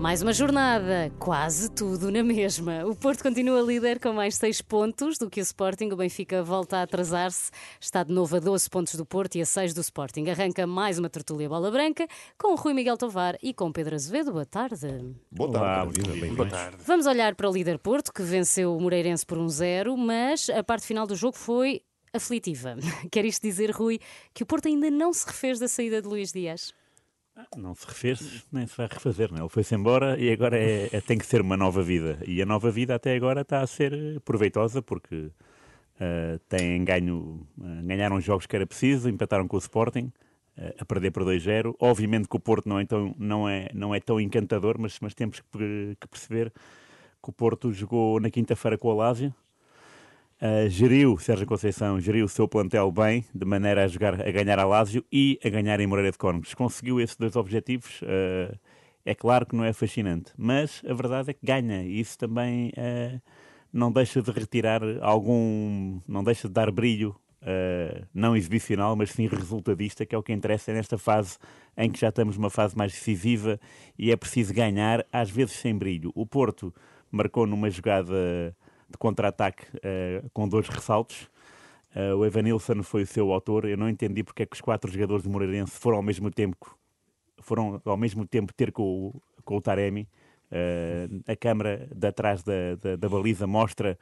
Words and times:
Mais 0.00 0.22
uma 0.22 0.32
jornada, 0.32 1.12
quase 1.18 1.70
tudo 1.70 2.10
na 2.10 2.24
mesma. 2.24 2.86
O 2.86 2.96
Porto 2.96 3.22
continua 3.22 3.60
líder 3.60 4.00
com 4.00 4.14
mais 4.14 4.34
6 4.36 4.62
pontos 4.62 5.18
do 5.18 5.28
que 5.28 5.38
o 5.38 5.42
Sporting. 5.42 5.90
O 5.92 5.96
Benfica 5.96 6.42
volta 6.42 6.78
a 6.78 6.82
atrasar-se. 6.84 7.50
Está 7.78 8.02
de 8.02 8.10
novo 8.10 8.34
a 8.34 8.40
12 8.40 8.70
pontos 8.70 8.94
do 8.94 9.04
Porto 9.04 9.34
e 9.34 9.42
a 9.42 9.44
6 9.44 9.74
do 9.74 9.82
Sporting. 9.82 10.30
Arranca 10.30 10.66
mais 10.66 10.98
uma 10.98 11.10
tertúlia 11.10 11.50
bola 11.50 11.70
branca 11.70 12.08
com 12.38 12.54
o 12.54 12.56
Rui 12.56 12.72
Miguel 12.72 12.96
Tovar 12.96 13.36
e 13.42 13.52
com 13.52 13.70
Pedro 13.70 13.94
Azevedo. 13.94 14.32
Boa 14.32 14.46
tarde. 14.46 15.14
Boa 15.30 15.52
tarde. 15.52 16.00
Olá, 16.02 16.16
bem 16.18 16.34
Boa 16.34 16.48
tarde. 16.48 16.78
Vamos 16.86 17.04
olhar 17.04 17.34
para 17.34 17.50
o 17.50 17.52
líder 17.52 17.78
Porto, 17.78 18.10
que 18.10 18.22
venceu 18.22 18.74
o 18.74 18.80
Moreirense 18.80 19.26
por 19.26 19.36
1-0, 19.36 19.94
mas 19.98 20.48
a 20.48 20.64
parte 20.64 20.86
final 20.86 21.06
do 21.06 21.14
jogo 21.14 21.36
foi 21.36 21.82
aflitiva. 22.10 22.74
Quer 23.12 23.26
isto 23.26 23.42
dizer, 23.42 23.70
Rui, 23.70 24.00
que 24.32 24.44
o 24.44 24.46
Porto 24.46 24.66
ainda 24.66 24.90
não 24.90 25.12
se 25.12 25.26
refez 25.26 25.58
da 25.58 25.68
saída 25.68 26.00
de 26.00 26.08
Luís 26.08 26.32
Dias? 26.32 26.72
Não 27.56 27.74
se 27.74 27.86
refez, 27.86 28.46
nem 28.52 28.66
se 28.66 28.76
vai 28.76 28.86
refazer. 28.86 29.30
Não? 29.30 29.38
É? 29.38 29.40
Ele 29.42 29.48
foi-se 29.48 29.74
embora 29.74 30.18
e 30.18 30.30
agora 30.30 30.58
é, 30.58 30.88
é, 30.92 31.00
tem 31.00 31.18
que 31.18 31.26
ser 31.26 31.40
uma 31.40 31.56
nova 31.56 31.82
vida. 31.82 32.18
E 32.26 32.40
a 32.42 32.46
nova 32.46 32.70
vida 32.70 32.94
até 32.94 33.14
agora 33.14 33.42
está 33.42 33.60
a 33.60 33.66
ser 33.66 34.20
proveitosa 34.20 34.82
porque 34.82 35.14
uh, 35.16 36.38
têm 36.48 36.84
ganho, 36.84 37.46
uh, 37.58 37.82
ganharam 37.84 38.20
jogos 38.20 38.46
que 38.46 38.56
era 38.56 38.66
preciso, 38.66 39.08
empataram 39.08 39.46
com 39.46 39.56
o 39.56 39.60
Sporting, 39.60 40.12
uh, 40.58 40.74
a 40.78 40.84
perder 40.84 41.10
por 41.10 41.24
2-0. 41.24 41.74
Obviamente 41.78 42.28
que 42.28 42.36
o 42.36 42.40
Porto 42.40 42.68
não 42.68 42.78
é 42.78 42.86
tão, 42.86 43.14
não 43.18 43.48
é, 43.48 43.68
não 43.74 43.94
é 43.94 44.00
tão 44.00 44.20
encantador, 44.20 44.76
mas, 44.78 44.98
mas 45.00 45.14
temos 45.14 45.40
que, 45.40 45.96
que 46.00 46.08
perceber 46.08 46.52
que 47.22 47.30
o 47.30 47.32
Porto 47.32 47.72
jogou 47.72 48.18
na 48.20 48.30
quinta-feira 48.30 48.78
com 48.78 48.88
o 48.88 48.90
Alásio 48.92 49.34
Uh, 50.42 50.70
geriu, 50.70 51.18
Sérgio 51.18 51.46
Conceição, 51.46 52.00
geriu 52.00 52.24
o 52.24 52.28
seu 52.28 52.48
plantel 52.48 52.90
bem, 52.90 53.26
de 53.34 53.44
maneira 53.44 53.84
a, 53.84 53.86
jogar, 53.86 54.26
a 54.26 54.30
ganhar 54.30 54.58
a 54.58 54.64
Lásio 54.64 55.04
e 55.12 55.38
a 55.44 55.50
ganhar 55.50 55.78
em 55.80 55.86
Moreira 55.86 56.10
de 56.10 56.16
Cónegos. 56.16 56.54
Conseguiu 56.54 56.98
esses 56.98 57.14
dois 57.14 57.36
objetivos, 57.36 58.00
uh, 58.00 58.58
é 59.04 59.14
claro 59.14 59.44
que 59.44 59.54
não 59.54 59.64
é 59.64 59.74
fascinante, 59.74 60.32
mas 60.38 60.82
a 60.88 60.94
verdade 60.94 61.28
é 61.28 61.34
que 61.34 61.44
ganha 61.44 61.82
e 61.82 62.00
isso 62.00 62.16
também 62.16 62.70
uh, 62.70 63.20
não 63.70 63.92
deixa 63.92 64.22
de 64.22 64.30
retirar 64.30 64.80
algum, 65.02 66.00
não 66.08 66.24
deixa 66.24 66.48
de 66.48 66.54
dar 66.54 66.70
brilho, 66.70 67.14
não 68.12 68.36
exibicional, 68.36 68.94
mas 68.94 69.12
sim 69.12 69.26
resultadista, 69.26 70.04
que 70.04 70.14
é 70.14 70.18
o 70.18 70.22
que 70.22 70.32
interessa 70.32 70.74
nesta 70.74 70.98
fase 70.98 71.38
em 71.74 71.90
que 71.90 71.98
já 71.98 72.10
estamos 72.10 72.36
numa 72.36 72.50
fase 72.50 72.76
mais 72.76 72.92
decisiva 72.92 73.58
e 73.98 74.10
é 74.10 74.16
preciso 74.16 74.52
ganhar, 74.52 75.06
às 75.10 75.30
vezes 75.30 75.54
sem 75.54 75.74
brilho. 75.74 76.12
O 76.14 76.26
Porto 76.26 76.74
marcou 77.10 77.46
numa 77.46 77.70
jogada 77.70 78.54
de 78.90 78.98
contra-ataque 78.98 79.64
uh, 79.76 80.28
com 80.32 80.48
dois 80.48 80.68
ressaltos. 80.68 81.30
Uh, 81.94 82.16
o 82.16 82.26
Evanilson 82.26 82.82
foi 82.82 83.02
o 83.02 83.06
seu 83.06 83.32
autor. 83.32 83.64
Eu 83.64 83.76
não 83.76 83.88
entendi 83.88 84.22
porque 84.22 84.42
é 84.42 84.46
que 84.46 84.54
os 84.54 84.60
quatro 84.60 84.90
jogadores 84.90 85.24
do 85.24 85.30
Moreirense 85.30 85.72
foram 85.72 85.96
ao 85.98 86.02
mesmo 86.02 86.30
tempo 86.30 86.78
foram 87.40 87.80
ao 87.84 87.96
mesmo 87.96 88.26
tempo 88.26 88.52
ter 88.52 88.70
com 88.70 88.82
o, 88.82 89.22
com 89.44 89.56
o 89.56 89.60
Taremi. 89.60 90.08
Uh, 90.50 91.22
a 91.30 91.36
câmara 91.36 91.88
de 91.94 92.06
atrás 92.06 92.42
da, 92.42 92.74
da, 92.80 92.96
da, 92.96 93.08
baliza 93.08 93.46
mostra 93.46 93.98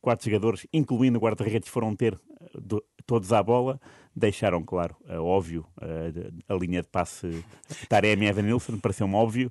quatro 0.00 0.28
jogadores, 0.28 0.66
incluindo 0.72 1.18
o 1.18 1.20
guarda-redes, 1.20 1.68
foram 1.68 1.94
ter 1.94 2.18
do, 2.54 2.82
todos 3.06 3.32
à 3.32 3.42
bola. 3.42 3.80
Deixaram, 4.14 4.62
claro, 4.62 4.96
uh, 5.08 5.22
óbvio, 5.22 5.66
uh, 5.78 6.42
a 6.48 6.54
linha 6.54 6.82
de 6.82 6.88
passe 6.88 7.44
Taremi 7.88 8.26
e 8.26 8.28
Evanilson, 8.28 8.78
pareceu-me 8.78 9.14
óbvio. 9.14 9.50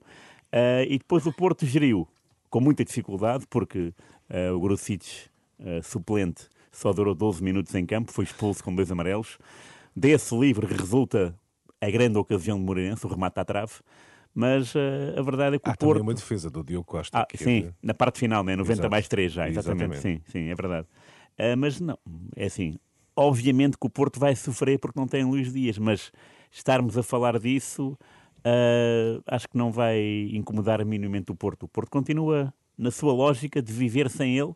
e 0.88 0.98
depois 0.98 1.26
o 1.26 1.34
Porto 1.34 1.66
geriu 1.66 2.08
com 2.52 2.60
muita 2.60 2.86
dificuldade, 2.86 3.46
porque 3.50 3.94
Uh, 4.32 4.56
o 4.56 4.60
Grucic, 4.62 5.06
uh, 5.60 5.84
suplente, 5.84 6.48
só 6.72 6.94
durou 6.94 7.14
12 7.14 7.44
minutos 7.44 7.76
em 7.76 7.86
campo, 7.86 8.14
foi 8.14 8.24
expulso 8.24 8.64
com 8.64 8.74
dois 8.74 8.90
amarelos. 8.90 9.38
Desse 9.94 10.34
livre 10.38 10.66
resulta 10.66 11.36
a 11.82 11.92
grande 11.92 12.18
ocasião 12.18 12.58
de 12.58 12.64
Moreirense, 12.64 13.06
o 13.06 13.10
remate 13.10 13.38
à 13.42 13.44
trave. 13.44 13.74
Mas 14.34 14.74
uh, 14.74 14.80
a 15.18 15.22
verdade 15.22 15.58
é 15.58 15.60
que 15.60 15.70
o 15.70 15.78
Porto. 15.78 16.02
uma 16.02 16.14
defesa 16.14 16.50
do 16.50 16.64
Diogo 16.64 16.86
Costa. 16.86 17.20
Ah, 17.20 17.28
sim, 17.36 17.66
é... 17.66 17.74
na 17.84 17.94
parte 17.94 18.20
final, 18.20 18.42
né? 18.42 18.56
90 18.56 18.74
Exato. 18.74 18.90
mais 18.90 19.08
3 19.10 19.32
já, 19.34 19.50
exatamente. 19.50 19.96
exatamente. 19.96 20.24
Sim, 20.26 20.32
sim, 20.32 20.50
é 20.50 20.56
verdade. 20.56 20.88
Uh, 21.38 21.58
mas 21.58 21.82
não, 21.82 22.00
é 22.38 22.46
assim. 22.46 22.78
Obviamente 23.14 23.78
que 23.78 23.86
o 23.86 23.90
Porto 23.90 24.18
vai 24.18 24.34
sofrer 24.34 24.80
porque 24.80 24.98
não 24.98 25.06
tem 25.06 25.26
Luís 25.26 25.52
Dias, 25.52 25.78
mas 25.78 26.14
estarmos 26.50 26.98
a 26.98 27.04
falar 27.04 27.38
disso 27.38 27.98
uh, 28.46 29.22
acho 29.28 29.48
que 29.48 29.58
não 29.58 29.72
vai 29.72 30.30
incomodar 30.32 30.84
minimamente 30.86 31.32
o 31.32 31.36
Porto. 31.36 31.64
O 31.64 31.68
Porto 31.68 31.90
continua 31.90 32.54
na 32.78 32.92
sua 32.92 33.14
lógica 33.14 33.62
de 33.62 33.72
viver 33.72 34.10
sem 34.10 34.38
ele 34.38 34.54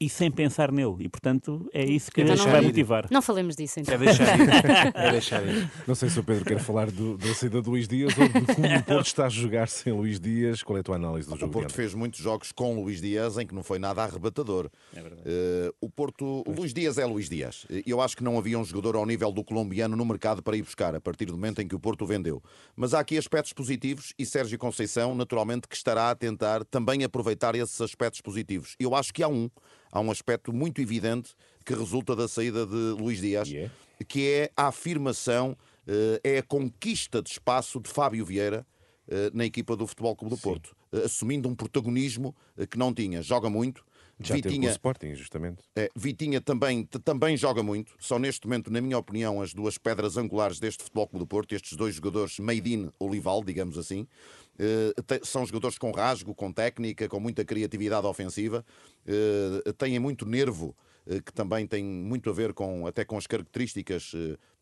e 0.00 0.08
sem 0.08 0.30
pensar 0.30 0.72
nele. 0.72 0.96
E, 1.00 1.08
portanto, 1.08 1.68
é 1.72 1.84
isso 1.84 2.10
que 2.10 2.22
então 2.22 2.36
vai 2.36 2.62
ir. 2.62 2.66
motivar. 2.66 3.06
Não 3.10 3.22
falemos 3.22 3.54
disso, 3.54 3.80
então. 3.80 3.94
É 3.94 3.98
deixar 3.98 4.38
ir. 4.38 4.48
É 4.94 5.10
deixar 5.12 5.46
ir. 5.46 5.70
Não 5.86 5.94
sei 5.94 6.10
se 6.10 6.18
o 6.18 6.24
Pedro 6.24 6.44
quer 6.44 6.58
falar 6.58 6.90
do, 6.90 7.16
da 7.16 7.32
saída 7.34 7.62
de 7.62 7.68
Luís 7.68 7.86
Dias 7.86 8.12
ou 8.18 8.28
de 8.28 8.54
como 8.54 8.66
o 8.76 8.82
Porto 8.82 9.06
está 9.06 9.26
a 9.26 9.28
jogar 9.28 9.68
sem 9.68 9.92
Luís 9.92 10.18
Dias. 10.18 10.62
Qual 10.62 10.76
é 10.76 10.80
a 10.80 10.82
tua 10.82 10.96
análise 10.96 11.28
do 11.28 11.36
jogo? 11.36 11.46
O 11.46 11.52
Porto 11.52 11.72
fez 11.72 11.94
muitos 11.94 12.20
jogos 12.20 12.50
com 12.50 12.82
Luís 12.82 13.00
Dias 13.00 13.38
em 13.38 13.46
que 13.46 13.54
não 13.54 13.62
foi 13.62 13.78
nada 13.78 14.02
arrebatador. 14.02 14.68
É 14.94 15.00
verdade. 15.00 15.22
Uh, 15.22 15.74
o 15.80 15.88
Porto... 15.88 16.42
O 16.46 16.52
Luís 16.52 16.74
Dias 16.74 16.98
é 16.98 17.06
Luís 17.06 17.28
Dias. 17.28 17.66
Eu 17.86 18.00
acho 18.00 18.16
que 18.16 18.24
não 18.24 18.36
havia 18.36 18.58
um 18.58 18.64
jogador 18.64 18.96
ao 18.96 19.06
nível 19.06 19.30
do 19.30 19.44
colombiano 19.44 19.96
no 19.96 20.04
mercado 20.04 20.42
para 20.42 20.56
ir 20.56 20.62
buscar, 20.62 20.94
a 20.94 21.00
partir 21.00 21.26
do 21.26 21.34
momento 21.34 21.62
em 21.62 21.68
que 21.68 21.74
o 21.74 21.78
Porto 21.78 22.02
o 22.02 22.06
vendeu. 22.06 22.42
Mas 22.74 22.94
há 22.94 23.00
aqui 23.00 23.16
aspectos 23.16 23.52
positivos 23.52 24.12
e 24.18 24.26
Sérgio 24.26 24.58
Conceição, 24.58 25.14
naturalmente, 25.14 25.68
que 25.68 25.76
estará 25.76 26.10
a 26.10 26.14
tentar 26.14 26.64
também 26.64 27.04
aproveitar 27.04 27.54
esses 27.54 27.80
aspectos 27.80 28.20
positivos. 28.20 28.74
Eu 28.78 28.94
acho 28.94 29.12
que 29.12 29.22
há 29.22 29.28
um 29.28 29.48
há 29.94 30.00
um 30.00 30.10
aspecto 30.10 30.52
muito 30.52 30.82
evidente 30.82 31.34
que 31.64 31.72
resulta 31.72 32.16
da 32.16 32.26
saída 32.26 32.66
de 32.66 33.00
Luís 33.00 33.20
Dias, 33.20 33.48
yeah. 33.48 33.72
que 34.08 34.28
é 34.28 34.50
a 34.56 34.66
afirmação, 34.66 35.56
eh, 35.86 36.20
é 36.24 36.38
a 36.38 36.42
conquista 36.42 37.22
de 37.22 37.30
espaço 37.30 37.80
de 37.80 37.88
Fábio 37.88 38.24
Vieira 38.26 38.66
eh, 39.08 39.30
na 39.32 39.44
equipa 39.44 39.76
do 39.76 39.86
Futebol 39.86 40.16
Clube 40.16 40.34
do. 40.34 40.40
Porto, 40.40 40.76
eh, 40.92 41.04
assumindo 41.04 41.48
um 41.48 41.54
protagonismo 41.54 42.34
que 42.68 42.76
não 42.76 42.92
tinha. 42.92 43.22
Joga 43.22 43.48
muito, 43.48 43.84
já 44.20 44.34
Vitinha, 44.34 44.70
Sporting, 44.70 45.14
justamente. 45.14 45.62
É, 45.74 45.90
Vitinha 45.94 46.40
também, 46.40 46.84
também 46.84 47.36
joga 47.36 47.62
muito. 47.62 47.94
São 47.98 48.18
neste 48.18 48.46
momento, 48.46 48.70
na 48.70 48.80
minha 48.80 48.96
opinião, 48.96 49.42
as 49.42 49.52
duas 49.52 49.76
pedras 49.76 50.16
angulares 50.16 50.60
deste 50.60 50.82
Futebol 50.84 51.08
Clube 51.08 51.24
do 51.24 51.26
Porto, 51.26 51.54
estes 51.54 51.76
dois 51.76 51.96
jogadores 51.96 52.38
made 52.38 52.72
in 52.72 52.90
Olival, 52.98 53.42
digamos 53.42 53.76
assim. 53.76 54.06
Uh, 54.54 55.26
são 55.26 55.44
jogadores 55.44 55.78
com 55.78 55.90
rasgo, 55.90 56.34
com 56.34 56.52
técnica, 56.52 57.08
com 57.08 57.18
muita 57.18 57.44
criatividade 57.44 58.06
ofensiva. 58.06 58.64
Uh, 59.04 59.72
têm 59.72 59.98
muito 59.98 60.24
nervo, 60.24 60.76
uh, 61.06 61.22
que 61.22 61.32
também 61.32 61.66
tem 61.66 61.84
muito 61.84 62.30
a 62.30 62.32
ver 62.32 62.52
com, 62.52 62.86
até 62.86 63.04
com 63.04 63.16
as 63.16 63.26
características 63.26 64.12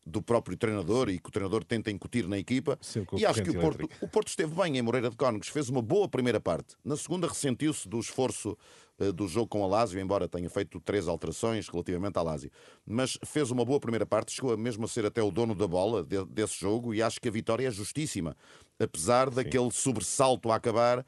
do 0.05 0.21
próprio 0.21 0.57
treinador 0.57 1.09
e 1.09 1.19
que 1.19 1.29
o 1.29 1.33
treinador 1.33 1.65
tenta 1.65 1.91
incutir 1.91 2.27
na 2.27 2.39
equipa. 2.39 2.79
E 3.17 3.25
acho 3.25 3.43
que 3.43 3.51
o 3.51 3.61
Porto, 3.61 3.89
o 4.01 4.09
Porto 4.09 4.29
esteve 4.29 4.55
bem 4.55 4.77
em 4.77 4.83
Moreira 4.83 5.09
de 5.09 5.17
Cónegos, 5.17 5.49
fez 5.49 5.69
uma 5.69 5.81
boa 5.81 6.09
primeira 6.09 6.41
parte. 6.41 6.75
Na 6.85 6.97
segunda 6.97 7.29
ressentiu-se 7.29 7.89
do 7.89 7.99
esforço 8.01 8.57
uh, 8.99 9.13
do 9.13 9.29
jogo 9.29 9.49
com 9.49 9.65
a 9.65 9.67
Lazio, 9.67 10.01
embora 10.01 10.29
tenha 10.29 10.51
feito 10.51 10.81
três 10.81 11.07
alterações 11.07 11.69
relativamente 11.69 12.19
à 12.19 12.23
Lazio. 12.23 12.51
Mas 12.85 13.19
fez 13.25 13.51
uma 13.51 13.65
boa 13.65 13.79
primeira 13.79 14.05
parte, 14.05 14.33
chegou 14.33 14.57
mesmo 14.57 14.85
a 14.85 14.89
ser 14.89 15.07
até 15.07 15.23
o 15.23 15.31
dono 15.31 15.55
da 15.55 15.69
bola 15.69 16.03
de, 16.03 16.25
desse 16.27 16.59
jogo 16.59 16.93
e 16.93 17.03
acho 17.03 17.21
que 17.21 17.29
a 17.29 17.33
vitória 17.33 17.69
é 17.69 17.71
justíssima. 17.71 18.37
Apesar 18.79 19.29
Sim. 19.29 19.37
daquele 19.37 19.71
sobressalto 19.71 20.51
a 20.51 20.57
acabar 20.57 21.07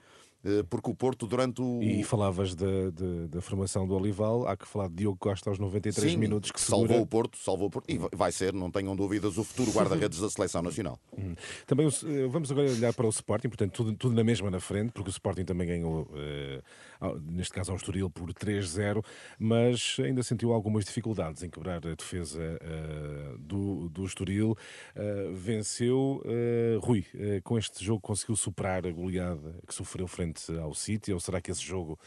porque 0.69 0.91
o 0.91 0.95
Porto 0.95 1.27
durante 1.27 1.63
o... 1.63 1.83
E 1.83 2.03
falavas 2.05 2.55
da, 2.55 2.67
da, 3.29 3.41
formação 3.41 3.87
do 3.87 3.95
Olival, 3.95 4.47
há 4.47 4.57
que 4.57 4.67
falar 4.67 4.89
de 4.89 4.97
Diogo 4.97 5.17
Costa 5.19 5.49
aos 5.51 5.59
93 5.59 6.13
Sim, 6.13 6.19
minutos 6.19 6.51
que 6.51 6.61
segura... 6.61 6.89
salvou 6.89 7.03
o 7.03 7.07
Porto, 7.07 7.39
salvou 7.39 7.69
o 7.69 7.71
Porto, 7.71 7.91
e 7.91 7.99
vai 8.15 8.31
ser, 8.31 8.53
não 8.53 8.71
tenham 8.71 8.95
dúvidas, 8.95 9.39
o 9.39 9.45
futuro 9.45 9.71
guarda-redes 9.73 10.21
da 10.21 10.29
Seleção 10.29 10.63
Nacional. 10.63 10.99
Hum. 11.17 11.35
Também 11.67 11.87
eh, 11.87 12.27
vamos 12.29 12.51
agora 12.51 12.71
olhar 12.71 12.93
para 12.93 13.07
o 13.07 13.11
Sporting, 13.11 13.49
portanto 13.49 13.73
tudo, 13.73 13.95
tudo 13.95 14.15
na 14.15 14.25
mesma 14.25 14.51
na 14.51 14.61
frente, 14.61 14.93
porque 14.93 15.09
o 15.09 15.13
Sporting 15.13 15.45
também 15.45 15.67
ganhou, 15.67 16.09
eh, 16.15 16.63
neste 17.23 17.55
caso 17.55 17.71
ao 17.71 17.77
Estoril, 17.77 18.11
por 18.11 18.33
3-0, 18.33 19.03
mas 19.39 19.97
ainda 19.99 20.23
sentiu 20.23 20.53
algumas 20.53 20.85
dificuldades 20.85 21.43
em 21.43 21.49
quebrar 21.49 21.87
a 21.87 21.95
defesa 21.95 22.59
do, 23.39 23.89
do 23.89 24.05
Estoril. 24.05 24.57
venceu, 25.35 26.23
Rui, 26.81 27.05
com 27.43 27.59
este 27.59 27.85
jogo 27.85 28.01
conseguiu 28.01 28.37
superar 28.37 28.87
a 28.87 28.91
goleada 28.91 29.55
que 29.67 29.75
sofreu 29.75 30.07
frente 30.07 30.34
frente 30.35 30.59
ao 30.59 30.75
City? 30.75 31.13
Ou 31.13 31.21
será 31.21 31.41
que 31.41 31.51
esse 31.51 31.63
jogo 31.63 31.99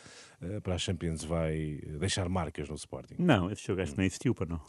uh, 0.42 0.62
para 0.62 0.76
a 0.76 0.78
Champions 0.78 1.24
vai 1.24 1.80
deixar 2.00 2.28
marcas 2.30 2.70
no 2.70 2.76
Sporting? 2.76 3.16
Não, 3.18 3.50
esse 3.50 3.66
jogo 3.66 3.82
acho 3.82 3.94
que 3.94 3.98
não 3.98 4.06
existiu 4.06 4.36
para 4.36 4.46
não. 4.48 4.62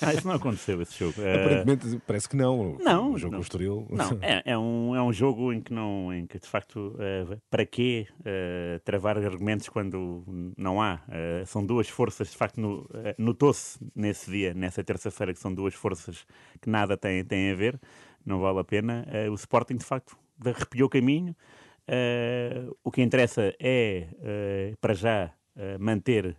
ah, 0.00 0.14
isso 0.14 0.26
não 0.26 0.34
aconteceu, 0.34 0.80
esse 0.82 0.98
jogo. 0.98 1.20
Eh, 1.20 1.34
Aparentemente 1.34 1.96
uh... 1.96 2.02
parece 2.06 2.28
que 2.28 2.36
não. 2.36 2.78
Não. 2.78 3.12
O 3.12 3.18
jogo 3.18 3.34
não. 3.34 3.40
Estoril. 3.40 3.86
Não, 3.90 4.18
é, 4.22 4.42
é, 4.46 4.58
um, 4.58 4.96
é 4.96 5.02
um 5.02 5.12
jogo 5.12 5.52
em 5.52 5.60
que, 5.60 5.72
não, 5.72 6.12
em 6.12 6.26
que 6.26 6.38
de 6.38 6.46
facto, 6.46 6.96
uh, 6.96 7.40
para 7.50 7.66
quê 7.66 8.06
travar 8.84 9.18
argumentos 9.18 9.68
quando 9.68 10.24
não 10.56 10.80
há? 10.80 11.00
são 11.46 11.64
duas 11.64 11.88
forças, 11.88 12.30
de 12.30 12.36
facto, 12.36 12.60
no, 12.60 12.88
notou-se 13.18 13.78
nesse 13.94 14.30
dia, 14.30 14.54
nessa 14.54 14.82
terça-feira, 14.82 15.32
que 15.32 15.38
são 15.38 15.52
duas 15.52 15.74
forças 15.74 16.24
que 16.60 16.70
nada 16.70 16.96
têm, 16.96 17.24
têm 17.24 17.50
a 17.50 17.54
ver. 17.54 17.80
Não 18.24 18.40
vale 18.40 18.60
a 18.60 18.64
pena. 18.64 19.06
o 19.30 19.34
Sporting, 19.34 19.76
de 19.76 19.84
facto, 19.84 20.16
arrepiou 20.44 20.88
caminho. 20.88 21.34
Uh, 21.88 22.76
o 22.84 22.90
que 22.90 23.02
interessa 23.02 23.52
é, 23.58 24.06
uh, 24.12 24.76
para 24.80 24.94
já, 24.94 25.32
uh, 25.56 25.82
manter 25.82 26.36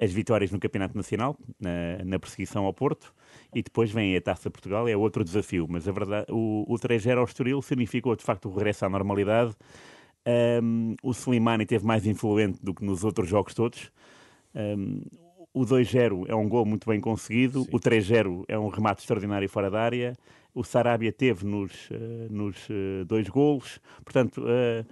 as 0.00 0.12
vitórias 0.12 0.50
no 0.50 0.58
Campeonato 0.58 0.96
Nacional, 0.96 1.36
na, 1.58 2.04
na, 2.04 2.18
perseguição 2.18 2.64
ao 2.64 2.72
Porto, 2.72 3.14
e 3.54 3.62
depois 3.62 3.90
vem 3.90 4.16
a 4.16 4.20
Taça 4.20 4.50
Portugal, 4.50 4.88
é 4.88 4.96
outro 4.96 5.24
desafio. 5.24 5.66
Mas 5.68 5.88
a 5.88 5.92
verdade, 5.92 6.26
o, 6.30 6.64
o 6.68 6.74
3-0 6.74 7.18
ao 7.18 7.24
Estoril 7.24 7.62
significou 7.62 8.14
de 8.16 8.22
facto 8.22 8.48
o 8.48 8.54
regresso 8.54 8.84
à 8.84 8.88
normalidade. 8.88 9.54
Um, 10.62 10.94
o 11.02 11.12
Slimani 11.12 11.66
teve 11.66 11.86
mais 11.86 12.06
influente 12.06 12.58
do 12.62 12.74
que 12.74 12.84
nos 12.84 13.04
outros 13.04 13.28
jogos 13.28 13.54
todos. 13.54 13.90
Um, 14.54 15.02
o 15.52 15.64
2-0 15.64 16.24
é 16.28 16.34
um 16.34 16.48
gol 16.48 16.66
muito 16.66 16.88
bem 16.88 17.00
conseguido, 17.00 17.62
Sim. 17.62 17.70
o 17.72 17.78
3-0 17.78 18.44
é 18.48 18.58
um 18.58 18.68
remate 18.68 19.02
extraordinário 19.02 19.48
fora 19.48 19.70
da 19.70 19.80
área, 19.80 20.16
o 20.54 20.62
Sarabia 20.62 21.12
teve 21.12 21.44
nos, 21.44 21.90
uh, 21.90 22.30
nos 22.30 22.68
uh, 22.68 23.04
dois 23.06 23.28
golos, 23.28 23.80
portanto, 24.04 24.42
uh, 24.42 24.86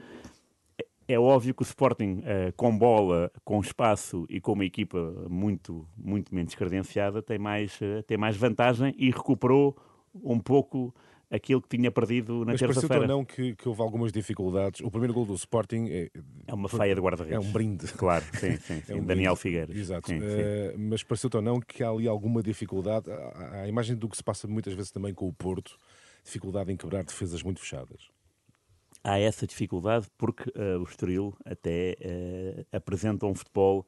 é 1.07 1.19
óbvio 1.19 1.55
que 1.55 1.63
o 1.63 1.65
Sporting, 1.65 2.23
com 2.57 2.79
bola, 2.79 3.31
com 3.45 3.61
espaço 3.61 4.25
e 4.31 4.41
com 4.41 4.53
uma 4.53 4.65
equipa 4.65 5.27
muito, 5.29 5.87
muito 5.97 6.35
menos 6.35 6.55
credenciada, 6.55 7.21
tem 7.21 7.39
mais, 7.39 7.79
tem 8.07 8.17
mais 8.17 8.37
vantagem 8.37 8.95
e 8.97 9.11
recuperou 9.11 9.77
um 10.15 10.39
pouco 10.39 10.95
aquilo 11.33 11.63
que 11.63 11.77
tinha 11.77 11.91
perdido 11.91 12.45
na 12.45 12.53
terça-feira. 12.53 12.75
Mas 12.75 12.87
pareceu 12.87 13.09
não 13.09 13.25
que, 13.25 13.57
que, 13.57 13.69
houve 13.69 13.81
algumas 13.81 14.13
dificuldades. 14.13 14.81
O 14.83 14.91
primeiro 14.91 15.15
gol 15.15 15.25
do 15.25 15.35
Sporting 15.35 15.87
é, 15.89 16.11
é 16.47 16.55
uma 16.55 16.69
feia 16.69 16.95
de 16.95 17.01
guarda-redes. 17.01 17.35
É 17.35 17.41
um 17.41 17.51
brinde. 17.51 17.87
Claro, 17.95 18.25
sim, 18.39 18.57
sim. 18.59 18.83
sim. 18.87 18.93
É 18.93 18.95
um 18.95 19.05
Daniel 19.05 19.35
Figueiredo. 19.35 19.73
Exato. 19.77 20.09
Sim, 20.09 20.19
uh, 20.19 20.21
sim. 20.21 20.77
Mas 20.77 21.03
pareceu 21.03 21.31
ou 21.33 21.43
não 21.43 21.59
que 21.59 21.83
há 21.83 21.89
ali 21.89 22.07
alguma 22.07 22.43
dificuldade. 22.43 23.11
A, 23.11 23.63
a 23.63 23.69
imagem 23.69 23.97
do 23.97 24.09
que 24.09 24.17
se 24.17 24.23
passa 24.23 24.47
muitas 24.47 24.75
vezes 24.75 24.91
também 24.91 25.15
com 25.15 25.27
o 25.27 25.33
Porto, 25.33 25.77
dificuldade 26.23 26.71
em 26.71 26.77
quebrar 26.77 27.03
defesas 27.03 27.43
muito 27.43 27.61
fechadas 27.61 28.11
há 29.05 29.19
essa 29.19 29.49
dificuldade 29.49 30.07
porque 30.17 30.49
uh, 30.51 30.79
o 30.79 30.85
Estoril 30.85 31.35
até 31.45 31.97
uh, 32.01 32.77
apresenta 32.77 33.27
um 33.27 33.35
futebol 33.35 33.85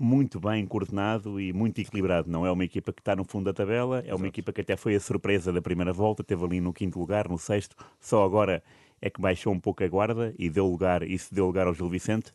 muito 0.00 0.40
bem 0.40 0.66
coordenado 0.66 1.38
e 1.38 1.52
muito 1.52 1.78
equilibrado. 1.78 2.30
Não 2.30 2.46
é 2.46 2.50
uma 2.50 2.64
equipa 2.64 2.90
que 2.90 3.02
está 3.02 3.14
no 3.14 3.22
fundo 3.22 3.44
da 3.44 3.52
tabela, 3.52 3.98
é 3.98 4.14
uma 4.14 4.24
Exato. 4.24 4.26
equipa 4.26 4.52
que 4.52 4.62
até 4.62 4.74
foi 4.74 4.94
a 4.94 5.00
surpresa 5.00 5.52
da 5.52 5.60
primeira 5.60 5.92
volta, 5.92 6.24
teve 6.24 6.42
ali 6.42 6.58
no 6.58 6.72
quinto 6.72 6.98
lugar, 6.98 7.28
no 7.28 7.36
sexto, 7.36 7.76
só 8.00 8.24
agora 8.24 8.62
é 9.02 9.10
que 9.10 9.20
baixou 9.20 9.52
um 9.52 9.60
pouco 9.60 9.84
a 9.84 9.88
guarda 9.88 10.34
e 10.38 10.48
deu 10.48 10.66
lugar, 10.66 11.02
isso 11.02 11.34
deu 11.34 11.44
lugar 11.44 11.66
ao 11.66 11.74
Gil 11.74 11.90
Vicente. 11.90 12.32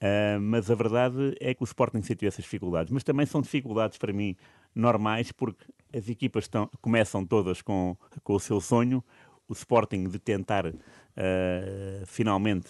Uh, 0.00 0.38
mas 0.40 0.70
a 0.70 0.74
verdade 0.74 1.34
é 1.40 1.54
que 1.54 1.62
o 1.62 1.64
Sporting 1.64 2.02
sentiu 2.02 2.28
essas 2.28 2.44
dificuldades. 2.44 2.92
Mas 2.92 3.02
também 3.02 3.26
são 3.26 3.40
dificuldades 3.40 3.98
para 3.98 4.12
mim 4.12 4.36
normais, 4.74 5.32
porque 5.32 5.64
as 5.94 6.08
equipas 6.08 6.44
estão, 6.44 6.70
começam 6.80 7.24
todas 7.24 7.62
com, 7.62 7.96
com 8.22 8.34
o 8.34 8.40
seu 8.40 8.60
sonho. 8.60 9.02
O 9.48 9.54
Sporting 9.54 10.04
de 10.08 10.18
tentar 10.18 10.66
uh, 10.66 10.74
finalmente 12.06 12.68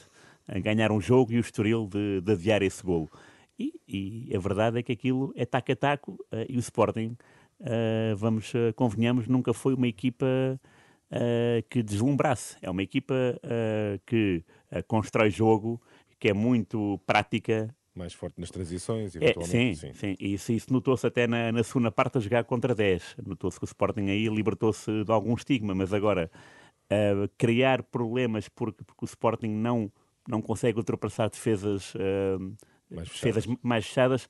ganhar 0.63 0.91
um 0.91 1.01
jogo 1.01 1.33
e 1.33 1.37
o 1.37 1.41
Estoril 1.41 1.87
de, 1.87 2.23
de 2.23 2.33
adiar 2.33 2.63
esse 2.63 2.83
golo. 2.83 3.11
E, 3.59 3.75
e, 3.89 4.37
a 4.37 4.39
verdade 4.39 4.79
é 4.79 4.83
que 4.83 4.93
aquilo 4.93 5.33
é 5.35 5.45
taco 5.45 5.73
a 5.73 5.77
taco 5.77 6.13
uh, 6.33 6.47
e 6.49 6.57
o 6.57 6.61
Sporting, 6.61 7.17
uh, 7.61 8.17
vamos, 8.17 8.55
uh, 8.55 8.73
convenhamos, 8.77 9.27
nunca 9.27 9.53
foi 9.53 9.75
uma 9.75 9.89
equipa 9.89 10.27
que 11.71 11.83
deslumbrasse. 11.83 12.59
É 12.61 12.69
uma 12.69 12.83
equipa 12.83 13.15
que 14.05 14.45
constrói 14.87 15.31
jogo, 15.31 15.81
que 16.21 16.29
é 16.29 16.35
muito 16.35 17.01
prática. 17.07 17.75
Mais 17.95 18.13
forte 18.13 18.39
nas 18.39 18.51
transições, 18.51 19.17
é, 19.17 19.33
sim, 19.43 19.73
sim, 19.73 19.95
sim. 19.95 20.17
E 20.21 20.35
isso, 20.35 20.53
isso 20.53 20.71
notou-se 20.71 21.07
até 21.07 21.27
na, 21.27 21.51
na, 21.51 21.65
segunda 21.65 21.91
parte 21.91 22.19
a 22.19 22.21
jogar 22.21 22.45
contra 22.45 22.75
10. 22.75 23.17
Notou-se 23.27 23.59
que 23.59 23.65
o 23.65 23.71
Sporting 23.73 24.11
aí 24.11 24.29
libertou-se 24.29 25.03
de 25.03 25.11
algum 25.11 25.33
estigma, 25.33 25.75
mas 25.75 25.95
agora 25.95 26.31
criar 27.39 27.83
problemas 27.85 28.47
porque, 28.51 28.85
porque, 28.85 29.07
o 29.07 29.07
Sporting 29.07 29.49
não, 29.49 29.91
não 30.29 30.43
consegue 30.43 30.77
ultrapassar 30.77 31.31
defesas 31.31 31.95
mais 32.91 33.09
fechadas. 33.09 33.47
mais 33.63 33.87
fechadas, 33.87 34.29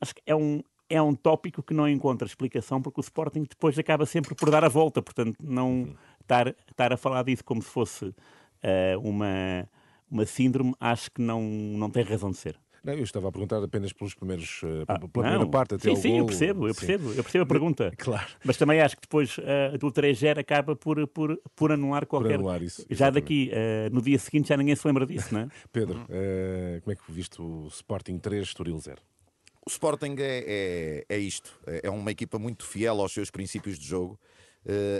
acho 0.00 0.14
que 0.14 0.22
é 0.26 0.34
um, 0.34 0.62
é 0.88 1.00
um 1.00 1.14
tópico 1.14 1.62
que 1.62 1.74
não 1.74 1.88
encontra 1.88 2.26
explicação 2.26 2.80
porque 2.80 3.00
o 3.00 3.02
Sporting 3.02 3.42
depois 3.42 3.78
acaba 3.78 4.06
sempre 4.06 4.34
por 4.34 4.50
dar 4.50 4.64
a 4.64 4.68
volta, 4.68 5.02
portanto, 5.02 5.36
não 5.42 5.82
uhum. 5.82 5.94
estar, 6.20 6.54
estar 6.70 6.92
a 6.92 6.96
falar 6.96 7.22
disso 7.24 7.44
como 7.44 7.62
se 7.62 7.68
fosse 7.68 8.06
uh, 8.06 9.00
uma, 9.02 9.68
uma 10.10 10.24
síndrome, 10.24 10.74
acho 10.80 11.10
que 11.10 11.20
não, 11.20 11.42
não 11.42 11.90
tem 11.90 12.02
razão 12.02 12.30
de 12.30 12.36
ser. 12.38 12.58
Não, 12.88 12.94
eu 12.94 13.04
estava 13.04 13.28
a 13.28 13.32
perguntar 13.32 13.62
apenas 13.62 13.92
pelos 13.92 14.14
primeiros, 14.14 14.62
uh, 14.62 14.84
ah, 14.88 14.98
pela 14.98 15.08
primeira 15.10 15.46
parte 15.46 15.74
até 15.74 15.90
sim, 15.90 15.96
sim, 15.96 16.08
gol. 16.08 16.18
eu 16.20 16.26
percebo, 16.26 16.68
eu 16.68 16.74
percebo, 16.74 17.12
eu 17.12 17.22
percebo 17.22 17.44
a 17.44 17.46
pergunta. 17.46 17.92
Claro. 17.98 18.26
Mas 18.42 18.56
também 18.56 18.80
acho 18.80 18.94
que 18.96 19.02
depois 19.02 19.36
uh, 19.38 19.76
do 19.76 19.92
3-0 19.92 20.38
acaba 20.38 20.74
por, 20.74 21.06
por, 21.08 21.38
por 21.54 21.72
anular 21.72 22.06
qualquer... 22.06 22.28
Por 22.28 22.34
anular 22.36 22.62
isso, 22.62 22.86
já 22.88 23.10
daqui, 23.10 23.50
uh, 23.52 23.94
no 23.94 24.00
dia 24.00 24.18
seguinte, 24.18 24.48
já 24.48 24.56
ninguém 24.56 24.74
se 24.74 24.86
lembra 24.86 25.04
disso, 25.04 25.34
não 25.34 25.40
é? 25.40 25.48
Pedro, 25.70 25.98
uh, 25.98 26.80
como 26.80 26.92
é 26.92 26.94
que 26.94 27.12
viste 27.12 27.42
o 27.42 27.66
Sporting 27.66 28.18
3, 28.18 28.42
Estoril 28.46 28.78
0? 28.78 29.02
O 29.66 29.68
Sporting 29.68 30.14
é, 30.18 31.04
é, 31.08 31.16
é 31.16 31.18
isto, 31.18 31.60
é, 31.66 31.80
é 31.84 31.90
uma 31.90 32.10
equipa 32.10 32.38
muito 32.38 32.64
fiel 32.64 33.00
aos 33.00 33.12
seus 33.12 33.30
princípios 33.30 33.78
de 33.78 33.86
jogo, 33.86 34.18